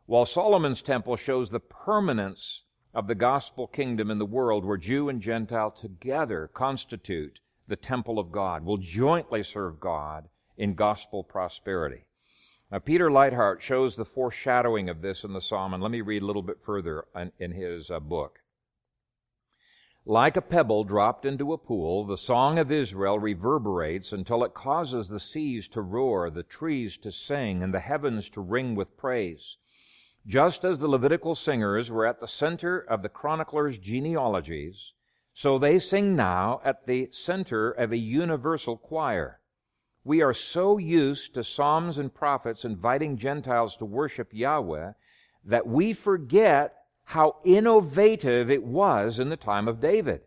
[0.09, 2.62] while Solomon's temple shows the permanence
[2.94, 8.18] of the gospel kingdom in the world where Jew and Gentile together constitute the temple
[8.18, 12.04] of God, will jointly serve God in gospel prosperity.
[12.70, 16.22] Now, Peter Leithart shows the foreshadowing of this in the psalm, and let me read
[16.22, 18.40] a little bit further in, in his uh, book.
[20.04, 25.09] Like a pebble dropped into a pool, the song of Israel reverberates until it causes
[25.09, 29.57] the seas to roar, the trees to sing, and the heavens to ring with praise.
[30.26, 34.92] Just as the Levitical singers were at the center of the chronicler's genealogies,
[35.38, 39.38] so they sing now at the center of a universal choir.
[40.03, 44.94] We are so used to Psalms and prophets inviting Gentiles to worship Yahweh
[45.44, 46.74] that we forget
[47.05, 50.22] how innovative it was in the time of David.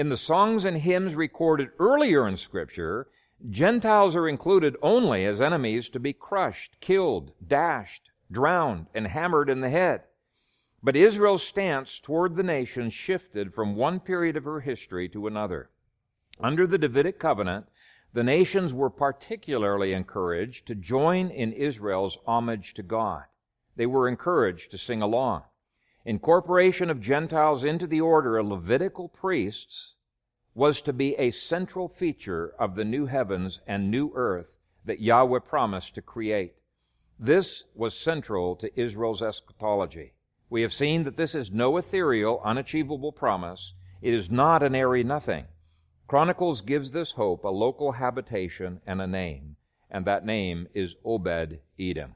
[0.00, 3.06] In the songs and hymns recorded earlier in Scripture,
[3.48, 9.60] Gentiles are included only as enemies to be crushed, killed, dashed, drowned, and hammered in
[9.60, 10.02] the head.
[10.84, 15.70] But Israel's stance toward the nation shifted from one period of her history to another.
[16.38, 17.68] Under the Davidic covenant,
[18.12, 23.22] the nations were particularly encouraged to join in Israel's homage to God.
[23.76, 25.44] They were encouraged to sing along.
[26.04, 29.94] Incorporation of Gentiles into the order of Levitical priests
[30.54, 35.38] was to be a central feature of the new heavens and new earth that Yahweh
[35.38, 36.56] promised to create.
[37.18, 40.12] This was central to Israel's eschatology.
[40.50, 43.74] We have seen that this is no ethereal, unachievable promise.
[44.02, 45.46] It is not an airy nothing.
[46.06, 49.56] Chronicles gives this hope a local habitation and a name,
[49.90, 52.14] and that name is Obed Edom.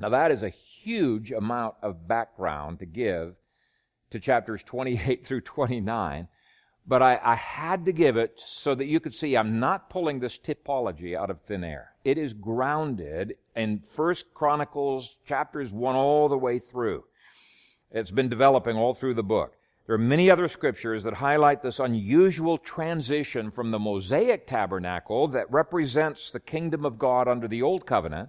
[0.00, 3.36] Now, that is a huge amount of background to give
[4.10, 6.28] to chapters 28 through 29,
[6.86, 10.20] but I, I, had to give it so that you could see I'm not pulling
[10.20, 11.92] this typology out of thin air.
[12.04, 17.04] It is grounded in First Chronicles chapters 1 all the way through.
[17.90, 19.54] It's been developing all through the book.
[19.86, 25.50] There are many other scriptures that highlight this unusual transition from the Mosaic tabernacle that
[25.50, 28.28] represents the kingdom of God under the Old Covenant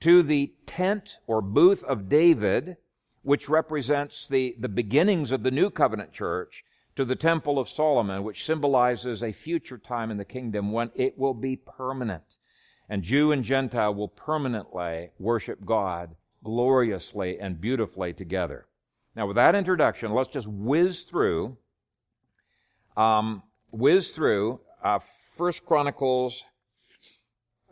[0.00, 2.76] to the tent or booth of David,
[3.22, 6.62] which represents the, the beginnings of the New Covenant church,
[6.96, 11.16] to the Temple of Solomon, which symbolizes a future time in the kingdom when it
[11.18, 12.36] will be permanent.
[12.88, 18.68] And Jew and Gentile will permanently worship God gloriously and beautifully together.
[19.16, 21.56] Now, with that introduction, let's just whiz through,
[22.96, 25.00] um, whiz through uh,
[25.36, 26.44] First Chronicles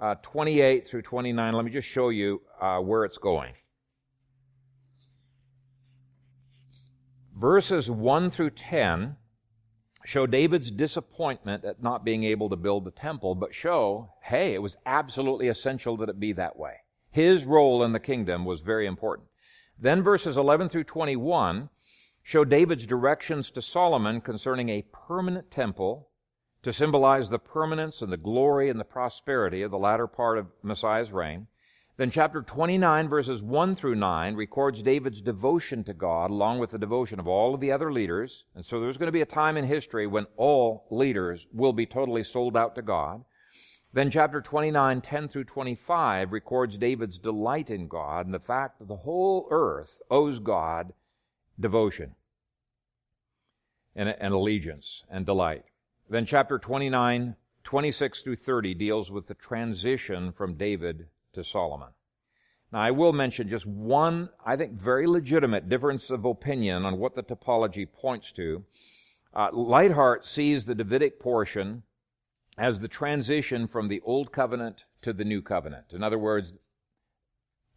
[0.01, 1.55] uh, 28 through 29.
[1.55, 3.53] Let me just show you uh, where it's going.
[7.33, 9.17] Verses 1 through 10
[10.05, 14.61] show David's disappointment at not being able to build the temple, but show, hey, it
[14.61, 16.84] was absolutely essential that it be that way.
[17.15, 19.29] His role in the kingdom was very important.
[19.79, 21.69] Then verses 11 through 21
[22.25, 26.09] show David's directions to Solomon concerning a permanent temple
[26.65, 30.49] to symbolize the permanence and the glory and the prosperity of the latter part of
[30.61, 31.47] Messiah's reign.
[31.99, 36.79] Then chapter 29 verses 1 through 9 records David's devotion to God along with the
[36.79, 38.43] devotion of all of the other leaders.
[38.57, 41.87] And so there's going to be a time in history when all leaders will be
[41.87, 43.25] totally sold out to God.
[43.95, 48.89] Then chapter 29, 10 through 25 records David's delight in God and the fact that
[48.89, 50.93] the whole earth owes God
[51.61, 52.17] devotion
[53.95, 55.63] and, and allegiance and delight.
[56.11, 61.91] Then chapter 29, 26 through 30 deals with the transition from David to Solomon.
[62.73, 67.15] Now, I will mention just one, I think, very legitimate difference of opinion on what
[67.15, 68.65] the typology points to.
[69.33, 71.85] Uh, Leithart sees the Davidic portion
[72.57, 75.87] as the transition from the Old Covenant to the New Covenant.
[75.93, 76.55] In other words,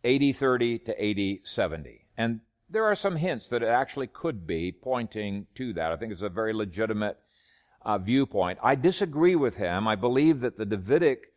[0.04, 2.06] AD 30 to AD 70.
[2.18, 5.92] And there are some hints that it actually could be pointing to that.
[5.92, 7.18] I think it's a very legitimate
[7.84, 8.60] uh, viewpoint.
[8.62, 9.88] I disagree with him.
[9.88, 11.34] I believe that the Davidic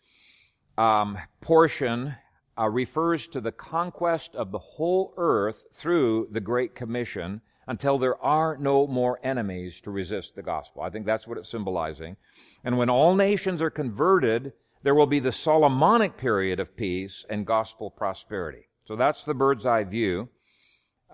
[0.76, 2.16] um, portion
[2.58, 7.40] uh, refers to the conquest of the whole earth through the Great Commission
[7.70, 10.82] until there are no more enemies to resist the gospel.
[10.82, 12.16] I think that's what it's symbolizing.
[12.64, 17.46] And when all nations are converted, there will be the Solomonic period of peace and
[17.46, 18.66] gospel prosperity.
[18.86, 20.30] So that's the bird's eye view.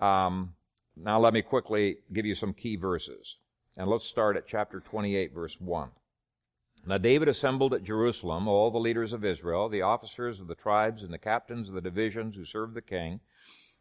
[0.01, 0.55] Um,
[0.95, 3.37] now let me quickly give you some key verses.
[3.77, 5.89] And let's start at chapter 28, verse 1.
[6.87, 11.03] Now David assembled at Jerusalem all the leaders of Israel, the officers of the tribes
[11.03, 13.19] and the captains of the divisions who served the king,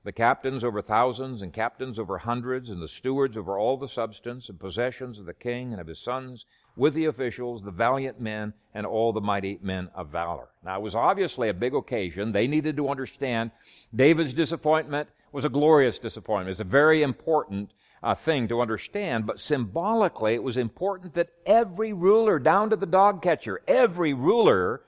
[0.06, 4.48] the captains over thousands and captains over hundreds, and the stewards over all the substance
[4.48, 6.46] and possessions of the king and of his sons,
[6.76, 10.46] with the officials, the valiant men, and all the mighty men of valor.
[10.64, 12.30] Now, it was obviously a big occasion.
[12.30, 13.50] They needed to understand
[13.92, 16.50] David's disappointment was a glorious disappointment.
[16.52, 21.92] It's a very important uh, thing to understand, but symbolically, it was important that every
[21.92, 24.82] ruler, down to the dog catcher, every ruler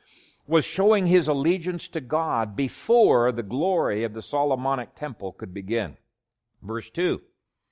[0.49, 5.99] was showing his allegiance to God before the glory of the Solomonic temple could begin.
[6.63, 7.21] Verse 2.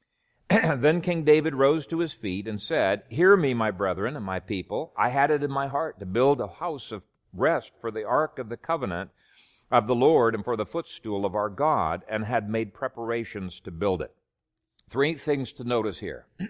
[0.51, 4.41] then King David rose to his feet and said, Hear me, my brethren and my
[4.41, 4.93] people.
[4.97, 7.03] I had it in my heart to build a house of
[7.33, 9.11] rest for the ark of the covenant
[9.71, 13.71] of the Lord and for the footstool of our God, and had made preparations to
[13.73, 14.15] build it.
[14.89, 16.27] Three things to notice here.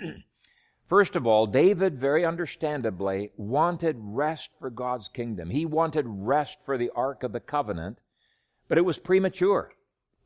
[0.88, 5.50] First of all, David very understandably wanted rest for God's kingdom.
[5.50, 7.98] He wanted rest for the Ark of the Covenant,
[8.68, 9.72] but it was premature.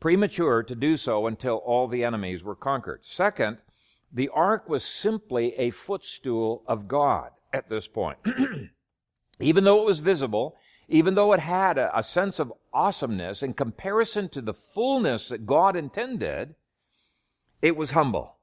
[0.00, 3.00] Premature to do so until all the enemies were conquered.
[3.04, 3.58] Second,
[4.12, 8.18] the Ark was simply a footstool of God at this point.
[9.40, 10.56] even though it was visible,
[10.88, 15.46] even though it had a, a sense of awesomeness in comparison to the fullness that
[15.46, 16.54] God intended,
[17.62, 18.36] it was humble.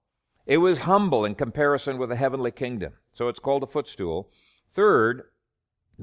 [0.48, 2.94] It was humble in comparison with the heavenly kingdom.
[3.14, 4.30] So it's called a footstool.
[4.72, 5.24] Third,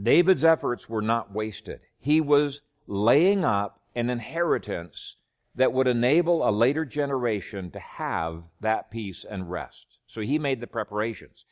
[0.00, 1.80] David's efforts were not wasted.
[1.98, 5.16] He was laying up an inheritance
[5.54, 9.86] that would enable a later generation to have that peace and rest.
[10.06, 11.46] So he made the preparations.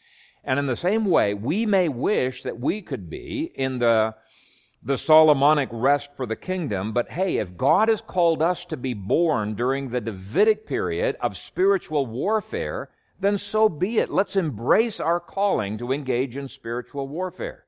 [0.44, 4.14] And in the same way, we may wish that we could be in the
[4.84, 8.94] the Solomonic rest for the kingdom, but hey, if God has called us to be
[8.94, 14.10] born during the Davidic period of spiritual warfare, then so be it.
[14.10, 17.64] Let's embrace our calling to engage in spiritual warfare.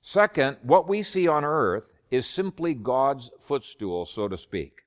[0.00, 4.82] Second, what we see on earth is simply God's footstool, so to speak.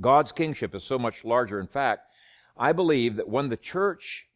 [0.00, 1.58] God's kingship is so much larger.
[1.58, 2.02] In fact,
[2.56, 4.28] I believe that when the church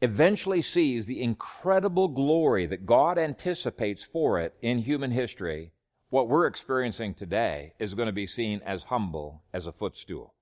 [0.00, 5.72] eventually sees the incredible glory that God anticipates for it in human history,
[6.10, 10.34] what we're experiencing today is going to be seen as humble as a footstool.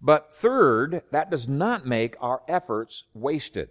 [0.00, 3.70] But third, that does not make our efforts wasted.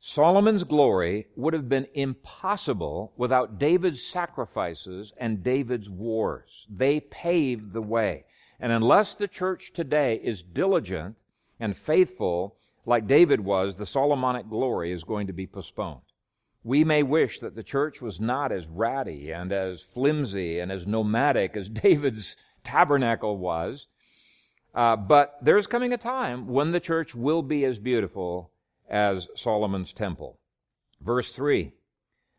[0.00, 6.66] Solomon's glory would have been impossible without David's sacrifices and David's wars.
[6.70, 8.24] They paved the way.
[8.58, 11.16] And unless the church today is diligent
[11.58, 12.56] and faithful
[12.86, 16.00] like David was, the Solomonic glory is going to be postponed.
[16.62, 20.86] We may wish that the church was not as ratty and as flimsy and as
[20.86, 23.86] nomadic as David's tabernacle was.
[24.74, 28.50] Uh, but there's coming a time when the church will be as beautiful
[28.88, 30.38] as Solomon's temple.
[31.00, 31.72] Verse 3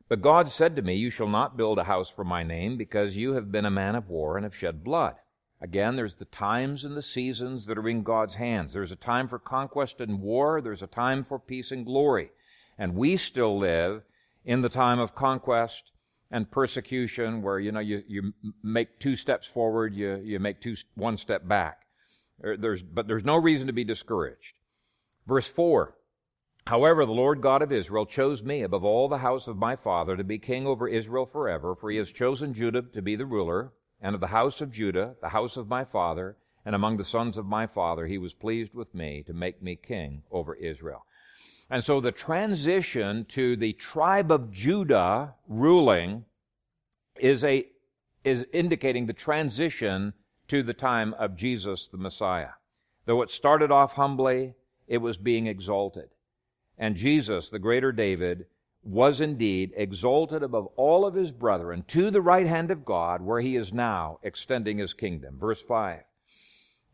[0.08, 3.18] But God said to me, You shall not build a house for my name, because
[3.18, 5.16] you have been a man of war and have shed blood.
[5.60, 8.74] Again, there's the times and the seasons that are in God's hands.
[8.74, 12.32] There's a time for conquest and war, there's a time for peace and glory.
[12.78, 14.04] And we still live
[14.46, 15.92] in the time of conquest
[16.32, 18.34] and persecution where, you know, you, you
[18.64, 21.82] make two steps forward, you, you make two, one step back.
[22.40, 24.54] There's, but there's no reason to be discouraged.
[25.28, 25.94] Verse 4.
[26.68, 30.16] However, the Lord God of Israel chose me above all the house of my father
[30.16, 33.74] to be king over Israel forever, for he has chosen Judah to be the ruler,
[34.00, 37.38] and of the house of Judah, the house of my father, and among the sons
[37.38, 41.06] of my father, he was pleased with me to make me king over Israel.
[41.72, 46.26] And so the transition to the tribe of Judah ruling
[47.18, 47.66] is a
[48.24, 50.14] is indicating the transition
[50.50, 52.52] to the time of Jesus the Messiah.
[53.06, 54.54] Though it started off humbly,
[54.88, 56.10] it was being exalted.
[56.78, 58.46] And Jesus, the greater David,
[58.84, 63.40] was indeed exalted above all of his brethren to the right hand of God, where
[63.40, 65.38] he is now extending his kingdom.
[65.40, 66.02] Verse 5.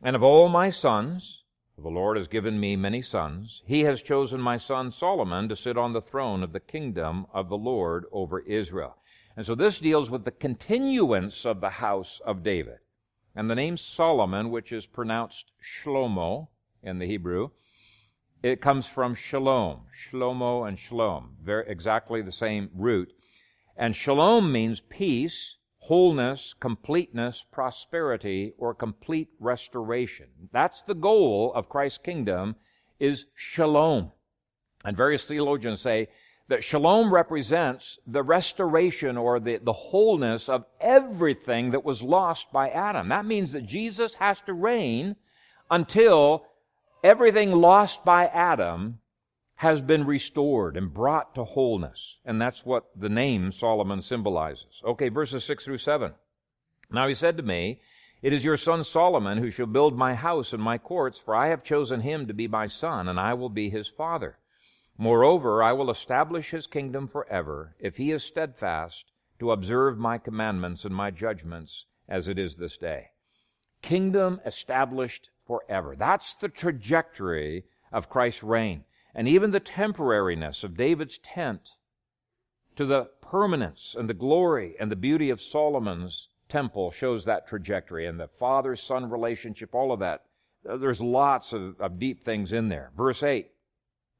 [0.04, 1.44] And of all my sons,
[1.80, 5.78] the Lord has given me many sons, he has chosen my son Solomon to sit
[5.78, 8.98] on the throne of the kingdom of the Lord over Israel.
[9.36, 12.80] And so this deals with the continuance of the house of David.
[13.36, 16.48] And the name Solomon, which is pronounced Shlomo
[16.82, 17.50] in the Hebrew,
[18.42, 23.14] it comes from shalom, shlomo and shalom, very exactly the same root.
[23.76, 25.58] And shalom means peace,
[25.88, 30.28] wholeness, completeness, prosperity, or complete restoration.
[30.52, 32.58] That's the goal of Christ's kingdom
[33.00, 34.12] is shalom.
[34.84, 36.10] And various theologians say
[36.50, 42.70] that shalom represents the restoration or the, the wholeness of everything that was lost by
[42.70, 43.08] Adam.
[43.08, 45.16] That means that Jesus has to reign
[45.72, 46.46] until
[47.02, 49.00] everything lost by Adam
[49.58, 52.18] has been restored and brought to wholeness.
[52.24, 54.82] And that's what the name Solomon symbolizes.
[54.86, 56.14] Okay, verses 6 through 7.
[56.92, 57.82] Now he said to me,
[58.22, 61.48] It is your son Solomon who shall build my house and my courts, for I
[61.48, 64.38] have chosen him to be my son, and I will be his father.
[64.96, 69.06] Moreover, I will establish his kingdom forever, if he is steadfast
[69.40, 73.10] to observe my commandments and my judgments as it is this day.
[73.82, 75.96] Kingdom established forever.
[75.96, 78.84] That's the trajectory of Christ's reign.
[79.18, 81.72] And even the temporariness of David's tent
[82.78, 88.06] to the permanence and the glory and the beauty of Solomon's temple shows that trajectory.
[88.06, 90.24] And the father son relationship, all of that.
[90.64, 92.92] There's lots of, of deep things in there.
[92.96, 93.50] Verse 8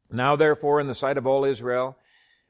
[0.10, 1.98] now, therefore, in the sight of all Israel,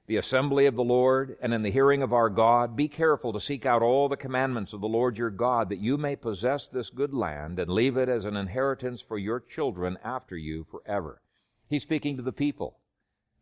[0.06, 3.40] the assembly of the Lord, and in the hearing of our God, be careful to
[3.40, 6.90] seek out all the commandments of the Lord your God, that you may possess this
[6.90, 11.22] good land and leave it as an inheritance for your children after you forever.
[11.70, 12.78] He's speaking to the people,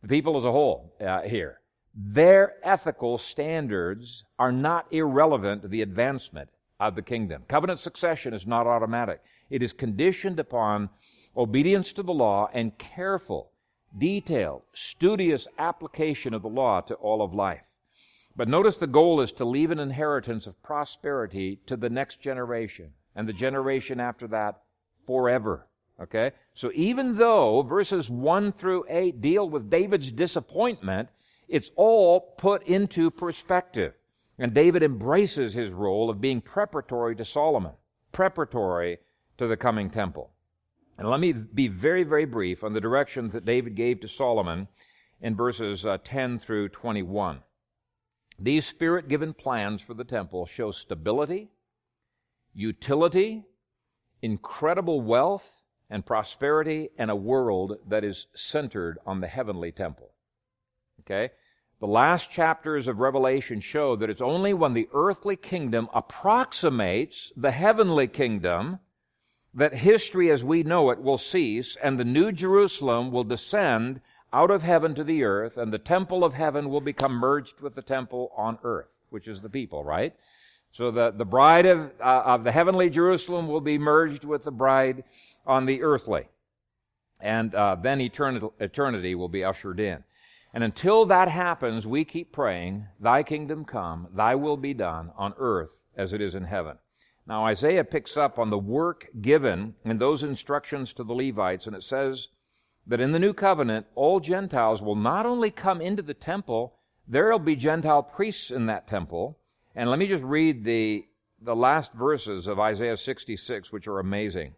[0.02, 1.60] the people as a whole uh, here.
[1.94, 6.50] Their ethical standards are not irrelevant to the advancement
[6.80, 7.44] of the kingdom.
[7.48, 9.22] Covenant succession is not automatic.
[9.50, 10.90] It is conditioned upon
[11.38, 13.52] obedience to the law and careful
[13.98, 17.64] detailed, studious application of the law to all of life.
[18.36, 22.92] But notice the goal is to leave an inheritance of prosperity to the next generation
[23.16, 24.62] and the generation after that
[25.06, 25.68] forever.
[26.02, 26.32] Okay?
[26.54, 31.10] So even though verses 1 through 8 deal with David's disappointment,
[31.48, 33.94] it's all put into perspective.
[34.38, 37.74] And David embraces his role of being preparatory to Solomon,
[38.12, 39.00] preparatory
[39.38, 40.32] to the coming temple.
[40.98, 44.68] And let me be very, very brief on the directions that David gave to Solomon
[45.22, 47.40] in verses uh, 10 through 21.
[48.38, 51.50] These spirit given plans for the temple show stability,
[52.54, 53.46] utility,
[54.22, 60.10] incredible wealth and prosperity, and a world that is centered on the heavenly temple.
[61.02, 61.32] Okay?
[61.80, 67.52] The last chapters of Revelation show that it's only when the earthly kingdom approximates the
[67.52, 68.80] heavenly kingdom
[69.54, 74.02] that history as we know it will cease and the new Jerusalem will descend
[74.34, 77.76] out of heaven to the earth and the temple of heaven will become merged with
[77.76, 80.14] the temple on earth, which is the people, right?
[80.76, 84.52] So the, the bride of, uh, of the heavenly Jerusalem will be merged with the
[84.52, 85.06] bride
[85.48, 86.28] on the earthly.
[87.22, 90.04] And uh, then eternity, eternity will be ushered in.
[90.54, 95.34] And until that happens, we keep praying, Thy kingdom come, Thy will be done on
[95.38, 96.78] earth as it is in heaven.
[97.26, 101.76] Now, Isaiah picks up on the work given in those instructions to the Levites, and
[101.78, 102.28] it says
[102.86, 106.76] that in the new covenant, all Gentiles will not only come into the temple,
[107.08, 109.40] there will be Gentile priests in that temple.
[109.76, 111.06] And let me just read the,
[111.42, 114.56] the last verses of Isaiah 66, which are amazing.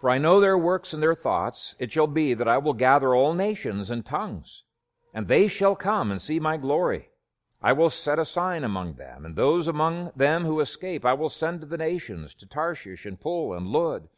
[0.00, 1.74] For I know their works and their thoughts.
[1.78, 4.62] It shall be that I will gather all nations and tongues,
[5.12, 7.10] and they shall come and see my glory.
[7.60, 11.28] I will set a sign among them, and those among them who escape I will
[11.28, 14.08] send to the nations, to Tarshish and Pul and Lud,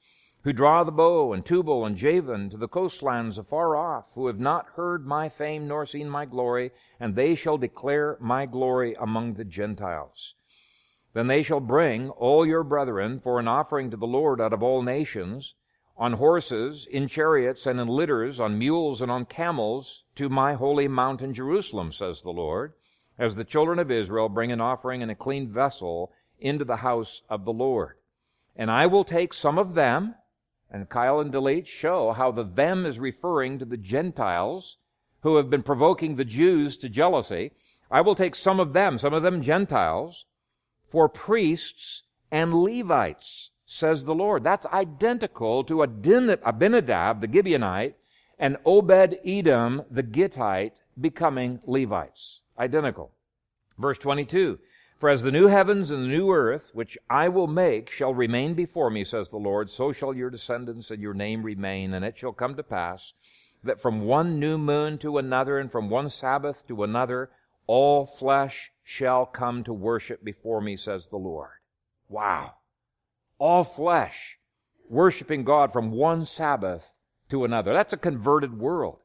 [0.42, 4.40] who draw the bow, and Tubal and Javan, to the coastlands afar off, who have
[4.40, 9.34] not heard my fame nor seen my glory, and they shall declare my glory among
[9.34, 10.34] the Gentiles.
[11.12, 14.62] Then they shall bring all your brethren for an offering to the Lord out of
[14.62, 15.54] all nations,
[15.96, 20.88] on horses, in chariots, and in litters, on mules, and on camels, to my holy
[20.88, 22.72] mountain Jerusalem, says the Lord
[23.20, 26.10] as the children of Israel bring an offering in a clean vessel
[26.40, 27.98] into the house of the Lord.
[28.56, 30.14] And I will take some of them,
[30.70, 34.76] and Keil and Delitzsch show how the them is referring to the Gentiles
[35.22, 37.52] who have been provoking the Jews to jealousy.
[37.90, 40.26] I will take some of them, some of them Gentiles,
[40.88, 44.44] for priests and Levites, says the Lord.
[44.44, 47.94] That's identical to Abinadab, the Gibeonite,
[48.38, 52.40] and Obed Edom, the Gittite, becoming Levites.
[52.58, 53.12] Identical.
[53.78, 54.58] Verse 22
[55.00, 58.52] For as the new heavens and the new earth, which I will make, shall remain
[58.52, 61.94] before me, says the Lord, so shall your descendants and your name remain.
[61.94, 63.14] And it shall come to pass
[63.64, 67.30] that from one new moon to another, and from one Sabbath to another,
[67.66, 71.48] all flesh shall come to worship before me, says the Lord.
[72.10, 72.56] Wow.
[73.38, 74.38] All flesh
[74.86, 76.92] worshiping God from one Sabbath
[77.30, 77.72] to another.
[77.72, 78.98] That's a converted world.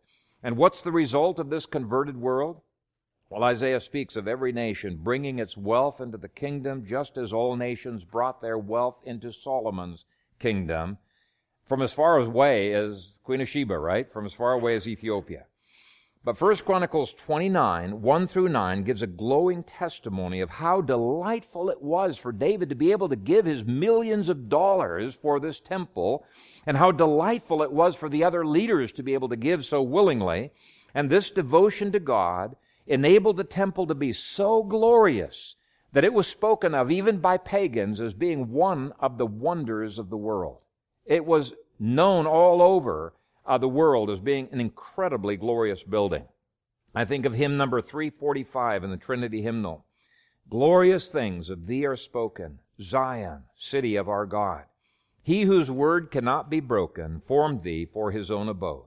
[0.44, 2.60] And what's the result of this converted world?
[3.30, 7.56] Well, Isaiah speaks of every nation bringing its wealth into the kingdom, just as all
[7.56, 10.06] nations brought their wealth into Solomon's
[10.40, 11.00] kingdom
[11.68, 14.12] from as far away as Queen of Sheba, right?
[14.12, 15.46] From as far away as Ethiopia.
[16.24, 21.82] But 1 Chronicles 29, 1 through 9, gives a glowing testimony of how delightful it
[21.82, 26.26] was for David to be able to give his millions of dollars for this temple,
[26.66, 29.84] and how delightful it was for the other leaders to be able to give so
[29.84, 30.52] willingly.
[30.96, 32.56] And this devotion to God
[32.88, 35.56] enabled the temple to be so glorious
[35.94, 40.10] that it was spoken of even by pagans as being one of the wonders of
[40.10, 40.58] the world.
[41.06, 43.14] It was known all over
[43.46, 46.26] uh, the world as being an incredibly glorious building.
[46.94, 49.86] I think of hymn number 345 in the Trinity hymnal.
[50.50, 54.64] Glorious things of thee are spoken, Zion, city of our God.
[55.22, 58.86] He whose word cannot be broken formed thee for his own abode.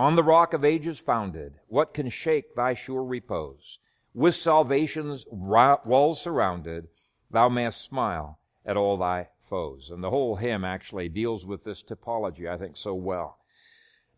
[0.00, 3.78] On the rock of ages founded, what can shake thy sure repose?
[4.14, 6.88] With salvation's walls surrounded,
[7.30, 9.90] thou mayst smile at all thy foes.
[9.90, 13.40] And the whole hymn actually deals with this typology, I think, so well.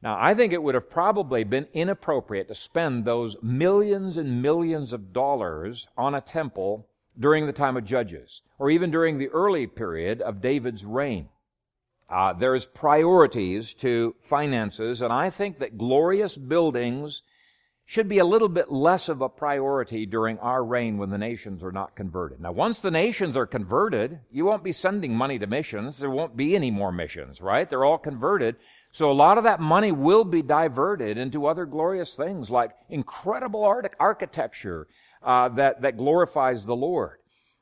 [0.01, 4.93] Now, I think it would have probably been inappropriate to spend those millions and millions
[4.93, 6.87] of dollars on a temple
[7.18, 11.30] during the time of Judges, or even during the early period of David's reign.
[12.13, 17.23] Uh, there's priorities to finances, and I think that glorious buildings
[17.87, 21.63] should be a little bit less of a priority during our reign when the nations
[21.63, 22.41] are not converted.
[22.41, 25.99] Now, once the nations are converted, you won't be sending money to missions.
[25.99, 27.69] There won't be any more missions, right?
[27.69, 28.57] They're all converted.
[28.93, 33.65] So a lot of that money will be diverted into other glorious things like incredible
[33.65, 34.87] art- architecture
[35.23, 37.19] uh, that, that glorifies the Lord.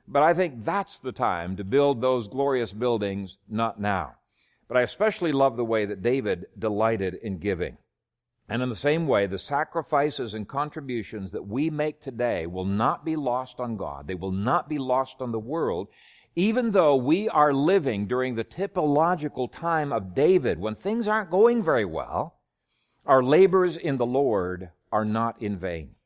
[0.08, 4.16] But I think that's the time to build those glorious buildings, not now.
[4.70, 7.76] But I especially love the way that David delighted in giving.
[8.48, 13.04] And in the same way, the sacrifices and contributions that we make today will not
[13.04, 14.06] be lost on God.
[14.06, 15.88] They will not be lost on the world,
[16.36, 21.64] even though we are living during the typological time of David when things aren't going
[21.64, 22.36] very well.
[23.04, 25.96] Our labors in the Lord are not in vain.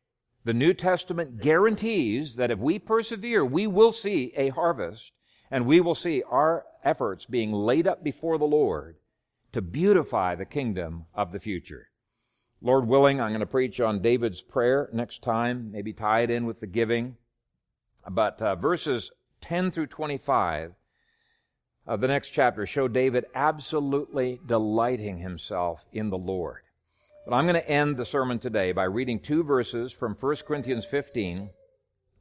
[0.47, 5.13] The New Testament guarantees that if we persevere, we will see a harvest
[5.55, 8.97] and we will see our efforts being laid up before the Lord
[9.53, 11.91] to beautify the kingdom of the future.
[12.61, 16.45] Lord willing, I'm going to preach on David's prayer next time, maybe tie it in
[16.45, 17.19] with the giving.
[18.11, 20.73] But uh, verses 10 through 25
[21.87, 26.63] of the next chapter show David absolutely delighting himself in the Lord.
[27.29, 30.85] But I'm going to end the sermon today by reading two verses from 1 Corinthians
[30.85, 31.51] 15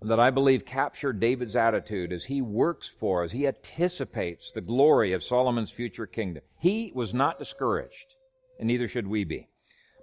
[0.03, 5.13] that I believe capture David's attitude as he works for, as he anticipates the glory
[5.13, 6.43] of Solomon's future kingdom.
[6.59, 8.15] He was not discouraged,
[8.59, 9.47] and neither should we be.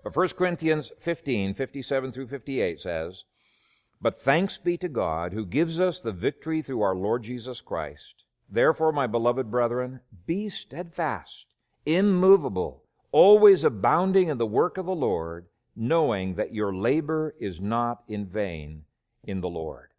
[0.03, 3.25] But 1 Corinthians 15, 57 through 58 says,
[4.01, 8.25] But thanks be to God who gives us the victory through our Lord Jesus Christ.
[8.49, 11.47] Therefore, my beloved brethren, be steadfast,
[11.85, 15.47] immovable, always abounding in the work of the Lord,
[15.77, 18.85] knowing that your labor is not in vain
[19.25, 19.90] in the Lord.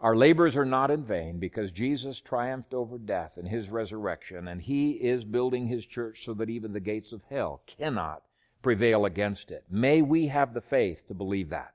[0.00, 4.62] Our labors are not in vain because Jesus triumphed over death in his resurrection, and
[4.62, 8.22] he is building his church so that even the gates of hell cannot
[8.62, 9.64] prevail against it.
[9.70, 11.74] May we have the faith to believe that.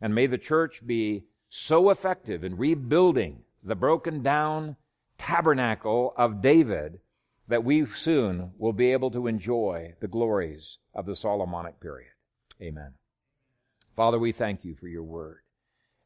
[0.00, 4.76] And may the church be so effective in rebuilding the broken down
[5.18, 7.00] tabernacle of David
[7.48, 12.12] that we soon will be able to enjoy the glories of the Solomonic period.
[12.62, 12.94] Amen.
[13.94, 15.40] Father, we thank you for your word.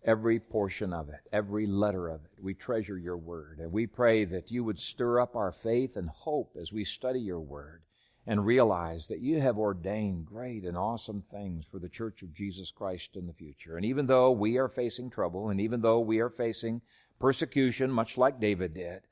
[0.04, 2.42] Every portion of it, every letter of it.
[2.42, 3.58] We treasure your word.
[3.60, 7.20] And we pray that you would stir up our faith and hope as we study
[7.20, 7.82] your word
[8.26, 12.70] and realize that you have ordained great and awesome things for the Church of Jesus
[12.70, 13.76] Christ in the future.
[13.76, 16.82] And even though we are facing trouble, and even though we are facing
[17.18, 19.02] persecution, much like David did,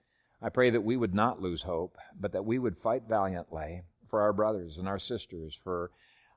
[0.42, 4.20] I pray that we would not lose hope, but that we would fight valiantly for
[4.22, 5.90] our brothers and our sisters, for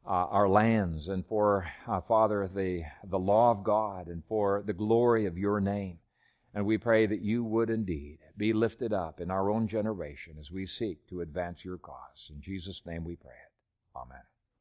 [0.06, 4.74] uh, our lands and for, uh, Father, the, the law of God and for the
[4.74, 6.00] glory of your name.
[6.54, 10.52] And we pray that you would indeed be lifted up in our own generation as
[10.52, 12.30] we seek to advance your cause.
[12.30, 13.98] In Jesus' name we pray it.
[13.98, 14.33] Amen.